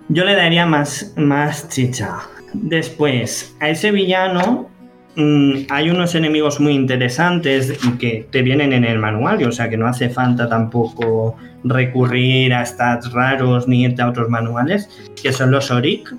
yo 0.10 0.24
le 0.24 0.36
daría 0.36 0.68
más, 0.68 1.16
más 1.18 1.68
chicha. 1.70 2.20
Después, 2.54 3.56
a 3.60 3.70
ese 3.70 3.90
villano 3.90 4.70
mm, 5.16 5.66
hay 5.72 5.90
unos 5.90 6.14
enemigos 6.14 6.60
muy 6.60 6.74
interesantes 6.74 7.76
que 8.00 8.28
te 8.30 8.44
vienen 8.44 8.72
en 8.72 8.86
el 8.86 9.00
manual, 9.00 9.44
o 9.44 9.52
sea 9.52 9.68
que 9.68 9.78
no 9.78 9.88
hace 9.88 10.12
falta 10.12 10.48
tampoco 10.48 11.36
recurrir 11.64 12.54
a 12.54 12.64
stats 12.64 13.12
raros 13.14 13.68
ni 13.68 13.82
irte 13.82 14.04
a 14.04 14.10
otros 14.10 14.30
manuales, 14.30 14.88
que 15.20 15.34
son 15.34 15.50
los 15.50 15.72
Oric, 15.72 16.14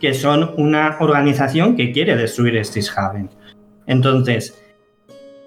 que 0.00 0.14
son 0.14 0.50
una 0.56 0.96
organización 1.00 1.76
que 1.76 1.92
quiere 1.92 2.16
destruir 2.16 2.62
Strixhaven. 2.64 3.30
Entonces, 3.86 4.60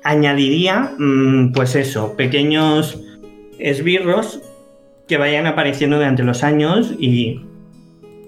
añadiría, 0.04 0.94
mm, 0.98 1.52
pues 1.52 1.76
eso, 1.76 2.16
pequeños 2.16 3.02
esbirros 3.60 4.42
que 5.08 5.18
vayan 5.18 5.48
apareciendo 5.48 5.98
durante 5.98 6.24
los 6.24 6.44
años 6.44 6.94
y 7.00 7.42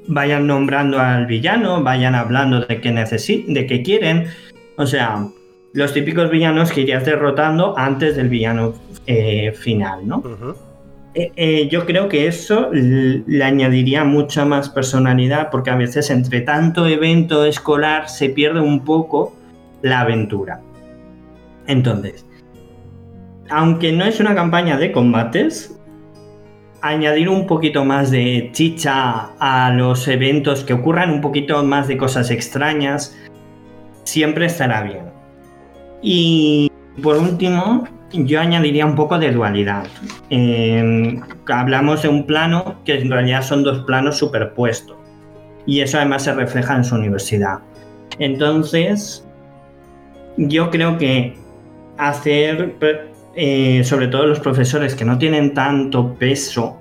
vayan 0.07 0.47
nombrando 0.47 0.99
al 0.99 1.25
villano, 1.25 1.83
vayan 1.83 2.15
hablando 2.15 2.61
de 2.61 2.79
necesitan, 2.91 3.53
de 3.53 3.67
qué 3.67 3.83
quieren. 3.83 4.27
O 4.77 4.85
sea, 4.87 5.27
los 5.73 5.93
típicos 5.93 6.31
villanos 6.31 6.71
que 6.71 6.81
irías 6.81 7.05
derrotando 7.05 7.77
antes 7.77 8.15
del 8.15 8.29
villano 8.29 8.73
eh, 9.05 9.53
final, 9.53 10.07
¿no? 10.07 10.23
Eh, 11.15 11.31
eh, 11.35 11.67
yo 11.69 11.85
creo 11.85 12.07
que 12.07 12.27
eso 12.27 12.69
le 12.71 13.43
añadiría 13.43 14.03
mucha 14.03 14.45
más 14.45 14.69
personalidad 14.69 15.49
porque 15.49 15.71
a 15.71 15.75
veces 15.75 16.11
entre 16.11 16.41
tanto 16.41 16.85
evento 16.85 17.45
escolar 17.45 18.09
se 18.09 18.29
pierde 18.29 18.61
un 18.61 18.83
poco 18.85 19.35
la 19.81 20.01
aventura. 20.01 20.61
Entonces, 21.65 22.25
aunque 23.49 23.91
no 23.91 24.05
es 24.05 24.19
una 24.19 24.35
campaña 24.35 24.77
de 24.77 24.91
combates, 24.91 25.79
añadir 26.81 27.29
un 27.29 27.47
poquito 27.47 27.83
más 27.85 28.11
de 28.11 28.49
chicha 28.53 29.31
a 29.39 29.71
los 29.71 30.07
eventos, 30.07 30.63
que 30.63 30.73
ocurran 30.73 31.11
un 31.11 31.21
poquito 31.21 31.63
más 31.63 31.87
de 31.87 31.97
cosas 31.97 32.29
extrañas, 32.31 33.17
siempre 34.03 34.45
estará 34.45 34.83
bien. 34.83 35.11
Y 36.01 36.71
por 37.01 37.17
último, 37.17 37.83
yo 38.11 38.39
añadiría 38.39 38.85
un 38.85 38.95
poco 38.95 39.19
de 39.19 39.31
dualidad. 39.31 39.85
Em, 40.29 41.21
hablamos 41.47 42.01
de 42.01 42.09
un 42.09 42.25
plano 42.25 42.79
que 42.85 42.99
en 42.99 43.11
realidad 43.11 43.41
son 43.41 43.63
dos 43.63 43.79
planos 43.85 44.17
superpuestos. 44.17 44.97
Y 45.65 45.81
eso 45.81 45.97
además 45.97 46.23
se 46.23 46.33
refleja 46.33 46.75
en 46.75 46.83
su 46.83 46.95
universidad. 46.95 47.59
Entonces, 48.17 49.25
yo 50.37 50.71
creo 50.71 50.97
que 50.97 51.37
hacer, 51.97 52.75
eh, 53.35 53.83
sobre 53.83 54.07
todo 54.07 54.25
los 54.25 54.39
profesores 54.39 54.95
que 54.95 55.05
no 55.05 55.17
tienen 55.17 55.53
tanto 55.53 56.15
peso, 56.15 56.79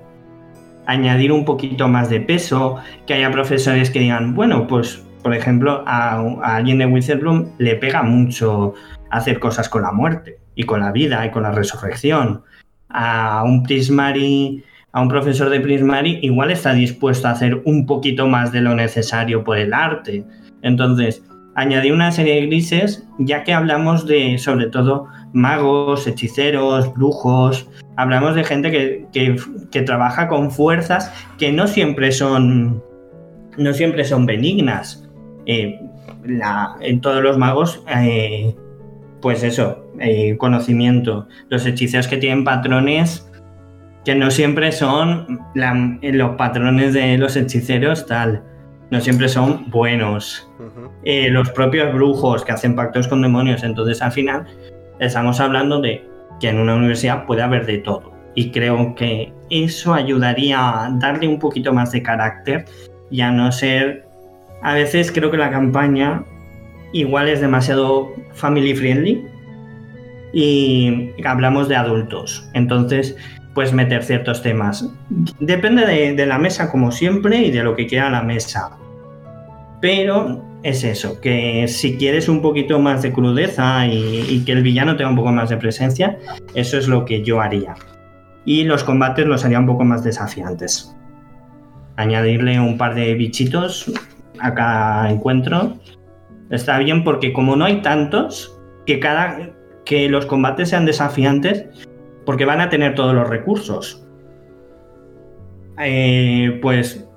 añadir 0.87 1.31
un 1.31 1.45
poquito 1.45 1.87
más 1.87 2.09
de 2.09 2.21
peso, 2.21 2.77
que 3.05 3.13
haya 3.13 3.31
profesores 3.31 3.91
que 3.91 3.99
digan, 3.99 4.33
bueno, 4.33 4.65
pues 4.65 5.03
por 5.21 5.35
ejemplo, 5.35 5.83
a, 5.85 6.17
alguien 6.55 6.77
de 6.77 6.85
Wizardbloom 6.85 7.49
le 7.57 7.75
pega 7.75 8.03
mucho 8.03 8.73
hacer 9.11 9.39
cosas 9.39 9.67
con 9.67 9.81
la 9.81 9.91
muerte 9.91 10.38
y 10.59 10.65
con 10.65 10.81
la 10.81 10.91
vida 10.91 11.25
y 11.25 11.31
con 11.31 11.43
la 11.43 11.53
resurrección. 11.53 12.43
A 12.89 13.43
un 13.45 13.63
Prismari, 13.63 14.61
a 14.91 14.99
un 14.99 15.07
profesor 15.07 15.49
de 15.49 15.61
Prismari, 15.61 16.19
igual 16.21 16.51
está 16.51 16.73
dispuesto 16.73 17.29
a 17.29 17.31
hacer 17.31 17.61
un 17.63 17.85
poquito 17.85 18.27
más 18.27 18.51
de 18.51 18.59
lo 18.59 18.75
necesario 18.75 19.45
por 19.45 19.57
el 19.57 19.73
arte. 19.73 20.25
Entonces, 20.61 21.23
añadí 21.55 21.91
una 21.91 22.11
serie 22.11 22.35
de 22.35 22.47
grises, 22.47 23.07
ya 23.19 23.45
que 23.45 23.53
hablamos 23.53 24.05
de, 24.05 24.37
sobre 24.37 24.67
todo, 24.67 25.07
magos, 25.31 26.05
hechiceros, 26.05 26.93
brujos, 26.93 27.69
hablamos 27.95 28.35
de 28.35 28.43
gente 28.43 29.07
que, 29.13 29.83
trabaja 29.85 30.27
con 30.27 30.51
fuerzas 30.51 31.09
que 31.37 31.53
no 31.53 31.67
siempre 31.67 32.11
son, 32.11 32.83
no 33.57 33.73
siempre 33.73 34.03
son 34.03 34.25
benignas. 34.25 35.07
Eh, 35.45 35.79
en 36.81 36.99
todos 36.99 37.23
los 37.23 37.37
magos 37.37 37.81
eh, 37.87 38.53
pues 39.21 39.43
eso, 39.43 39.85
eh, 39.99 40.37
conocimiento. 40.37 41.27
Los 41.49 41.65
hechiceros 41.65 42.07
que 42.07 42.17
tienen 42.17 42.43
patrones 42.43 43.29
que 44.05 44.15
no 44.15 44.31
siempre 44.31 44.71
son 44.71 45.39
los 45.53 46.35
patrones 46.35 46.93
de 46.93 47.17
los 47.17 47.35
hechiceros 47.35 48.05
tal, 48.05 48.43
no 48.91 48.99
siempre 49.01 49.27
son 49.27 49.69
buenos. 49.69 50.49
Eh, 51.03 51.29
los 51.29 51.49
propios 51.51 51.93
brujos 51.93 52.43
que 52.43 52.51
hacen 52.51 52.75
pactos 52.75 53.07
con 53.07 53.21
demonios, 53.21 53.63
entonces 53.63 54.01
al 54.01 54.11
final 54.11 54.45
estamos 54.99 55.39
hablando 55.39 55.81
de 55.81 56.07
que 56.39 56.49
en 56.49 56.59
una 56.59 56.75
universidad 56.75 57.25
puede 57.25 57.41
haber 57.41 57.65
de 57.65 57.79
todo. 57.79 58.13
Y 58.35 58.51
creo 58.51 58.95
que 58.95 59.33
eso 59.49 59.93
ayudaría 59.93 60.85
a 60.85 60.89
darle 60.91 61.27
un 61.27 61.39
poquito 61.39 61.73
más 61.73 61.91
de 61.91 62.01
carácter 62.01 62.65
y 63.11 63.21
a 63.21 63.31
no 63.31 63.51
ser... 63.51 64.07
A 64.61 64.73
veces 64.73 65.11
creo 65.11 65.31
que 65.31 65.37
la 65.37 65.51
campaña 65.51 66.23
igual 66.93 67.29
es 67.29 67.41
demasiado 67.41 68.13
family 68.33 68.75
friendly 68.75 69.25
y 70.33 71.11
hablamos 71.25 71.67
de 71.69 71.75
adultos. 71.75 72.47
Entonces, 72.53 73.15
pues 73.53 73.73
meter 73.73 74.03
ciertos 74.03 74.41
temas. 74.41 74.87
Depende 75.39 75.85
de, 75.85 76.25
la 76.25 76.37
mesa, 76.37 76.71
como 76.71 76.91
siempre, 76.91 77.37
y 77.37 77.51
de 77.51 77.63
lo 77.63 77.75
que 77.75 77.87
quiera 77.87 78.09
la 78.09 78.21
mesa. 78.21 78.77
Pero 79.81 80.45
es 80.63 80.83
eso, 80.83 81.19
que 81.21 81.67
si 81.67 81.97
quieres 81.97 82.27
un 82.29 82.41
poquito 82.41 82.79
más 82.79 83.01
de 83.01 83.13
crudeza 83.13 83.87
y, 83.87 84.25
y, 84.29 84.43
que 84.43 84.51
el 84.51 84.61
villano 84.61 84.95
tenga 84.97 85.09
un 85.09 85.15
poco 85.15 85.31
más 85.31 85.49
de 85.49 85.57
presencia, 85.57 86.17
eso 86.53 86.77
es 86.77 86.87
lo 86.87 87.05
que 87.05 87.23
yo 87.23 87.41
haría. 87.41 87.75
Y 88.45 88.63
los 88.63 88.83
combates 88.83 89.25
los 89.25 89.45
haría 89.45 89.59
un 89.59 89.67
poco 89.67 89.83
más 89.83 90.03
desafiantes. 90.03 90.95
Añadirle 91.95 92.59
un 92.59 92.77
par 92.77 92.95
de 92.95 93.13
bichitos 93.13 93.91
a 94.39 94.53
cada 94.53 95.11
encuentro 95.11 95.77
está 96.49 96.77
bien 96.79 97.03
porque 97.03 97.33
como 97.33 97.55
no 97.55 97.65
hay 97.65 97.81
tantos, 97.81 98.59
que 98.85 98.99
cada 98.99 99.51
que 99.85 100.09
los 100.09 100.25
combates 100.25 100.69
sean 100.69 100.85
desafiantes, 100.85 101.65
porque 102.25 102.45
van 102.45 102.61
a 102.61 102.69
tener 102.69 102.95
todos 102.95 103.15
los 103.15 103.27
recursos. 103.27 104.05
Eh, 105.79 106.59
pues 106.61 107.07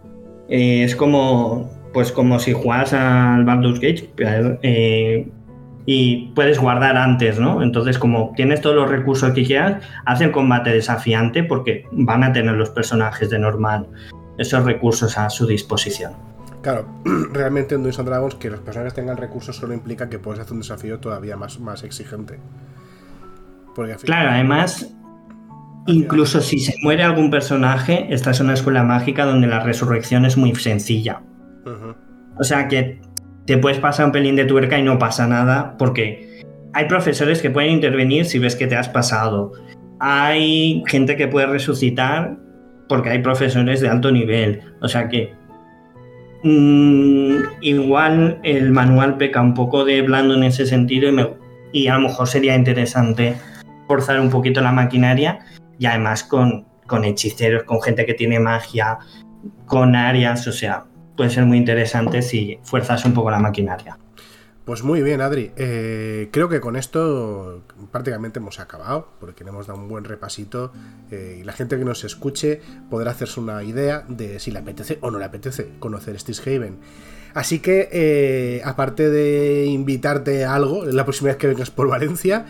eh, 0.48 0.84
es 0.84 0.96
como 0.96 1.70
pues 1.92 2.12
como 2.12 2.38
si 2.38 2.52
juegas 2.52 2.92
al 2.94 3.44
Baldur's 3.44 3.80
Gate 3.80 4.10
eh, 4.62 5.28
y 5.84 6.28
puedes 6.34 6.58
guardar 6.58 6.96
antes, 6.96 7.38
¿no? 7.38 7.62
Entonces, 7.62 7.98
como 7.98 8.32
tienes 8.36 8.60
todos 8.60 8.76
los 8.76 8.90
recursos 8.90 9.32
que 9.32 9.44
quieras, 9.44 9.84
hace 10.06 10.24
el 10.24 10.32
combate 10.32 10.70
desafiante 10.70 11.42
porque 11.42 11.84
van 11.92 12.24
a 12.24 12.32
tener 12.32 12.54
los 12.54 12.70
personajes 12.70 13.28
de 13.30 13.38
normal 13.38 13.88
esos 14.38 14.64
recursos 14.64 15.18
a 15.18 15.28
su 15.28 15.46
disposición. 15.46 16.12
Claro, 16.62 16.86
realmente 17.32 17.74
en 17.74 17.82
Dungeons 17.82 18.08
Dragons 18.08 18.34
que 18.36 18.48
los 18.48 18.60
personajes 18.60 18.94
tengan 18.94 19.16
recursos 19.16 19.56
solo 19.56 19.74
implica 19.74 20.08
que 20.08 20.18
puedes 20.18 20.40
hacer 20.40 20.52
un 20.52 20.60
desafío 20.60 20.98
todavía 21.00 21.36
más, 21.36 21.58
más 21.58 21.82
exigente. 21.82 22.38
claro, 24.04 24.30
además, 24.30 24.94
incluso 25.86 26.40
si 26.40 26.60
se 26.60 26.74
muere 26.82 27.02
algún 27.02 27.30
personaje, 27.30 28.06
esta 28.10 28.30
es 28.30 28.40
una 28.40 28.54
escuela 28.54 28.84
mágica 28.84 29.24
donde 29.24 29.48
la 29.48 29.60
resurrección 29.60 30.24
es 30.24 30.36
muy 30.36 30.54
sencilla. 30.54 31.22
O 32.38 32.44
sea 32.44 32.68
que 32.68 33.00
te 33.46 33.58
puedes 33.58 33.78
pasar 33.78 34.06
un 34.06 34.12
pelín 34.12 34.36
de 34.36 34.44
tuerca 34.44 34.78
y 34.78 34.82
no 34.82 34.98
pasa 34.98 35.26
nada 35.26 35.76
porque 35.78 36.42
hay 36.72 36.86
profesores 36.86 37.42
que 37.42 37.50
pueden 37.50 37.72
intervenir 37.72 38.24
si 38.24 38.38
ves 38.38 38.56
que 38.56 38.66
te 38.66 38.76
has 38.76 38.88
pasado. 38.88 39.52
Hay 40.00 40.82
gente 40.86 41.16
que 41.16 41.28
puede 41.28 41.46
resucitar 41.46 42.36
porque 42.88 43.10
hay 43.10 43.18
profesores 43.20 43.80
de 43.80 43.88
alto 43.88 44.10
nivel. 44.10 44.60
O 44.80 44.88
sea 44.88 45.08
que 45.08 45.34
Mm, 46.44 47.36
igual 47.60 48.40
el 48.42 48.72
manual 48.72 49.16
peca 49.16 49.40
un 49.40 49.54
poco 49.54 49.84
de 49.84 50.02
blando 50.02 50.34
en 50.34 50.42
ese 50.42 50.66
sentido 50.66 51.10
y, 51.72 51.86
a 51.86 51.94
lo 51.94 52.08
mejor 52.08 52.26
sería 52.26 52.56
interesante 52.56 53.36
forzar 53.86 54.20
un 54.20 54.30
poquito 54.30 54.60
la 54.60 54.72
maquinaria 54.72 55.40
y 55.78 55.86
además 55.86 56.24
con, 56.24 56.66
con 56.86 57.04
hechiceros, 57.04 57.62
con 57.62 57.80
gente 57.80 58.04
que 58.06 58.14
tiene 58.14 58.40
magia, 58.40 58.98
con 59.66 59.94
áreas, 59.94 60.46
o 60.48 60.52
sea, 60.52 60.84
puede 61.16 61.30
ser 61.30 61.44
muy 61.44 61.58
interesante 61.58 62.22
si 62.22 62.58
fuerzas 62.62 63.04
un 63.04 63.14
poco 63.14 63.30
la 63.30 63.38
maquinaria. 63.38 63.96
Pues 64.72 64.84
muy 64.84 65.02
bien, 65.02 65.20
Adri. 65.20 65.50
Eh, 65.56 66.30
creo 66.32 66.48
que 66.48 66.58
con 66.58 66.76
esto 66.76 67.62
prácticamente 67.90 68.38
hemos 68.38 68.58
acabado, 68.58 69.06
porque 69.20 69.44
le 69.44 69.50
hemos 69.50 69.66
dado 69.66 69.78
un 69.78 69.86
buen 69.86 70.04
repasito 70.04 70.72
eh, 71.10 71.40
y 71.42 71.44
la 71.44 71.52
gente 71.52 71.76
que 71.76 71.84
nos 71.84 72.04
escuche 72.04 72.62
podrá 72.88 73.10
hacerse 73.10 73.38
una 73.38 73.62
idea 73.64 74.06
de 74.08 74.40
si 74.40 74.50
le 74.50 74.60
apetece 74.60 74.96
o 75.02 75.10
no 75.10 75.18
le 75.18 75.26
apetece 75.26 75.72
conocer 75.78 76.16
Haven. 76.46 76.78
Así 77.34 77.58
que, 77.58 77.90
eh, 77.92 78.62
aparte 78.64 79.10
de 79.10 79.66
invitarte 79.66 80.46
a 80.46 80.54
algo, 80.54 80.86
la 80.86 81.04
próxima 81.04 81.28
vez 81.28 81.36
que 81.36 81.48
vengas 81.48 81.70
por 81.70 81.88
Valencia, 81.88 82.46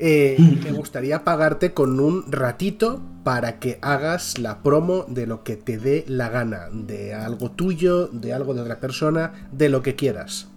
me 0.00 0.72
gustaría 0.72 1.22
pagarte 1.22 1.74
con 1.74 2.00
un 2.00 2.32
ratito 2.32 3.02
para 3.24 3.58
que 3.58 3.78
hagas 3.82 4.38
la 4.38 4.62
promo 4.62 5.04
de 5.06 5.26
lo 5.26 5.44
que 5.44 5.56
te 5.56 5.76
dé 5.76 6.06
la 6.08 6.30
gana, 6.30 6.70
de 6.72 7.12
algo 7.12 7.50
tuyo, 7.50 8.06
de 8.06 8.32
algo 8.32 8.54
de 8.54 8.62
otra 8.62 8.80
persona, 8.80 9.50
de 9.52 9.68
lo 9.68 9.82
que 9.82 9.96
quieras. 9.96 10.48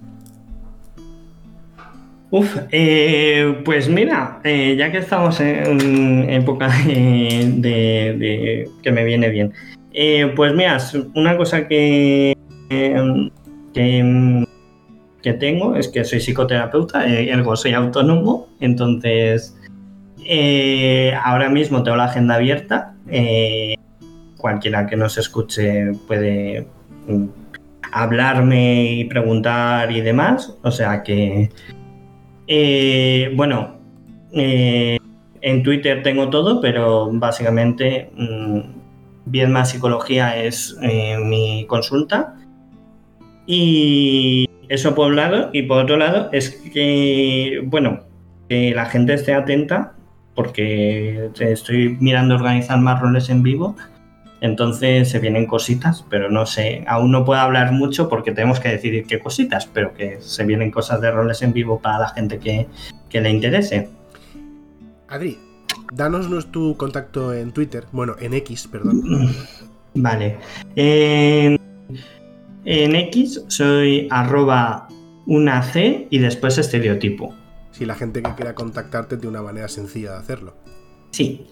Uf, 2.31 2.57
eh, 2.71 3.61
pues 3.63 3.87
mira, 3.87 4.39
eh, 4.43 4.75
ya 4.77 4.91
que 4.91 4.97
estamos 4.97 5.39
en 5.39 6.27
época 6.29 6.69
de, 6.85 8.69
que 8.81 8.91
me 8.91 9.03
viene 9.05 9.29
bien, 9.29 9.53
eh, 9.93 10.33
pues 10.35 10.53
mira, 10.53 10.77
una 11.13 11.37
cosa 11.37 11.67
que, 11.67 12.35
que, 13.73 15.33
tengo 15.39 15.75
es 15.75 15.87
que 15.87 16.03
soy 16.03 16.19
psicoterapeuta, 16.19 17.07
ergo 17.07 17.55
soy 17.55 17.73
autónomo, 17.73 18.47
entonces 18.59 19.55
ahora 21.23 21.49
mismo 21.49 21.83
tengo 21.83 21.97
la 21.97 22.05
agenda 22.05 22.35
abierta, 22.35 22.95
cualquiera 24.37 24.87
que 24.87 24.95
nos 24.95 25.17
escuche 25.17 25.93
puede 26.07 26.67
mm, 27.07 27.25
hablarme 27.91 28.91
y 28.91 29.05
preguntar 29.05 29.91
y 29.91 30.01
demás, 30.01 30.57
o 30.63 30.71
sea 30.71 31.03
que 31.03 31.49
eh, 32.47 33.31
bueno, 33.35 33.77
eh, 34.33 34.97
en 35.41 35.63
Twitter 35.63 36.03
tengo 36.03 36.29
todo, 36.29 36.61
pero 36.61 37.09
básicamente 37.11 38.11
mm, 38.15 38.59
Viedma 39.25 39.65
Psicología 39.65 40.37
es 40.37 40.77
eh, 40.81 41.17
mi 41.17 41.65
consulta. 41.67 42.35
Y 43.47 44.49
eso 44.69 44.95
por 44.95 45.07
un 45.07 45.15
lado. 45.17 45.49
Y 45.53 45.63
por 45.63 45.83
otro 45.83 45.97
lado 45.97 46.29
es 46.31 46.51
que, 46.73 47.61
bueno, 47.65 48.01
que 48.49 48.73
la 48.73 48.85
gente 48.85 49.13
esté 49.13 49.33
atenta 49.33 49.93
porque 50.35 51.29
estoy 51.39 51.97
mirando 51.99 52.35
organizar 52.35 52.79
más 52.79 52.99
roles 52.99 53.29
en 53.29 53.41
vivo. 53.43 53.75
Entonces 54.41 55.09
se 55.09 55.19
vienen 55.19 55.47
cositas, 55.47 56.05
pero 56.09 56.29
no 56.29 56.45
sé, 56.45 56.83
aún 56.87 57.11
no 57.11 57.25
puedo 57.25 57.39
hablar 57.39 57.71
mucho 57.71 58.09
porque 58.09 58.31
tenemos 58.31 58.59
que 58.59 58.69
decidir 58.69 59.05
qué 59.05 59.19
cositas, 59.19 59.65
pero 59.65 59.93
que 59.93 60.19
se 60.19 60.43
vienen 60.43 60.71
cosas 60.71 61.01
de 61.01 61.11
roles 61.11 61.41
en 61.41 61.53
vivo 61.53 61.79
para 61.79 61.99
la 61.99 62.09
gente 62.09 62.39
que, 62.39 62.67
que 63.09 63.21
le 63.21 63.29
interese. 63.29 63.89
Adri, 65.07 65.37
danos 65.93 66.51
tu 66.51 66.75
contacto 66.77 67.33
en 67.33 67.51
Twitter, 67.51 67.85
bueno, 67.91 68.15
en 68.19 68.33
X, 68.33 68.67
perdón. 68.67 69.33
Vale. 69.95 70.37
En, 70.75 71.59
en 72.65 72.95
X 72.95 73.43
soy 73.47 74.07
arroba 74.11 74.89
una 75.25 75.63
C 75.63 76.07
y 76.09 76.19
después 76.19 76.57
estereotipo. 76.57 77.33
Si 77.71 77.85
la 77.85 77.95
gente 77.95 78.21
que 78.21 78.33
quiera 78.35 78.55
contactarte 78.55 79.17
de 79.17 79.27
una 79.27 79.41
manera 79.41 79.67
sencilla 79.67 80.11
de 80.11 80.17
hacerlo. 80.17 80.55
Sí. 81.11 81.47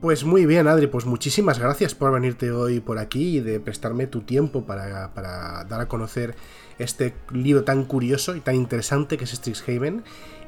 Pues 0.00 0.22
muy 0.22 0.46
bien, 0.46 0.68
Adri, 0.68 0.86
pues 0.86 1.06
muchísimas 1.06 1.58
gracias 1.58 1.96
por 1.96 2.12
venirte 2.12 2.52
hoy 2.52 2.78
por 2.78 3.00
aquí 3.00 3.38
y 3.38 3.40
de 3.40 3.58
prestarme 3.58 4.06
tu 4.06 4.20
tiempo 4.20 4.64
para, 4.64 5.12
para 5.12 5.64
dar 5.64 5.80
a 5.80 5.88
conocer 5.88 6.36
este 6.78 7.16
libro 7.32 7.64
tan 7.64 7.84
curioso 7.84 8.36
y 8.36 8.40
tan 8.40 8.54
interesante 8.54 9.18
que 9.18 9.24
es 9.24 9.32
Strixhaven. 9.32 10.04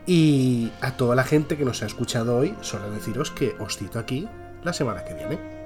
Y 0.06 0.70
a 0.80 0.96
toda 0.96 1.16
la 1.16 1.24
gente 1.24 1.56
que 1.56 1.64
nos 1.64 1.82
ha 1.82 1.86
escuchado 1.86 2.36
hoy, 2.36 2.54
solo 2.60 2.92
deciros 2.92 3.32
que 3.32 3.56
os 3.58 3.76
cito 3.76 3.98
aquí 3.98 4.28
la 4.62 4.72
semana 4.72 5.04
que 5.04 5.14
viene. 5.14 5.59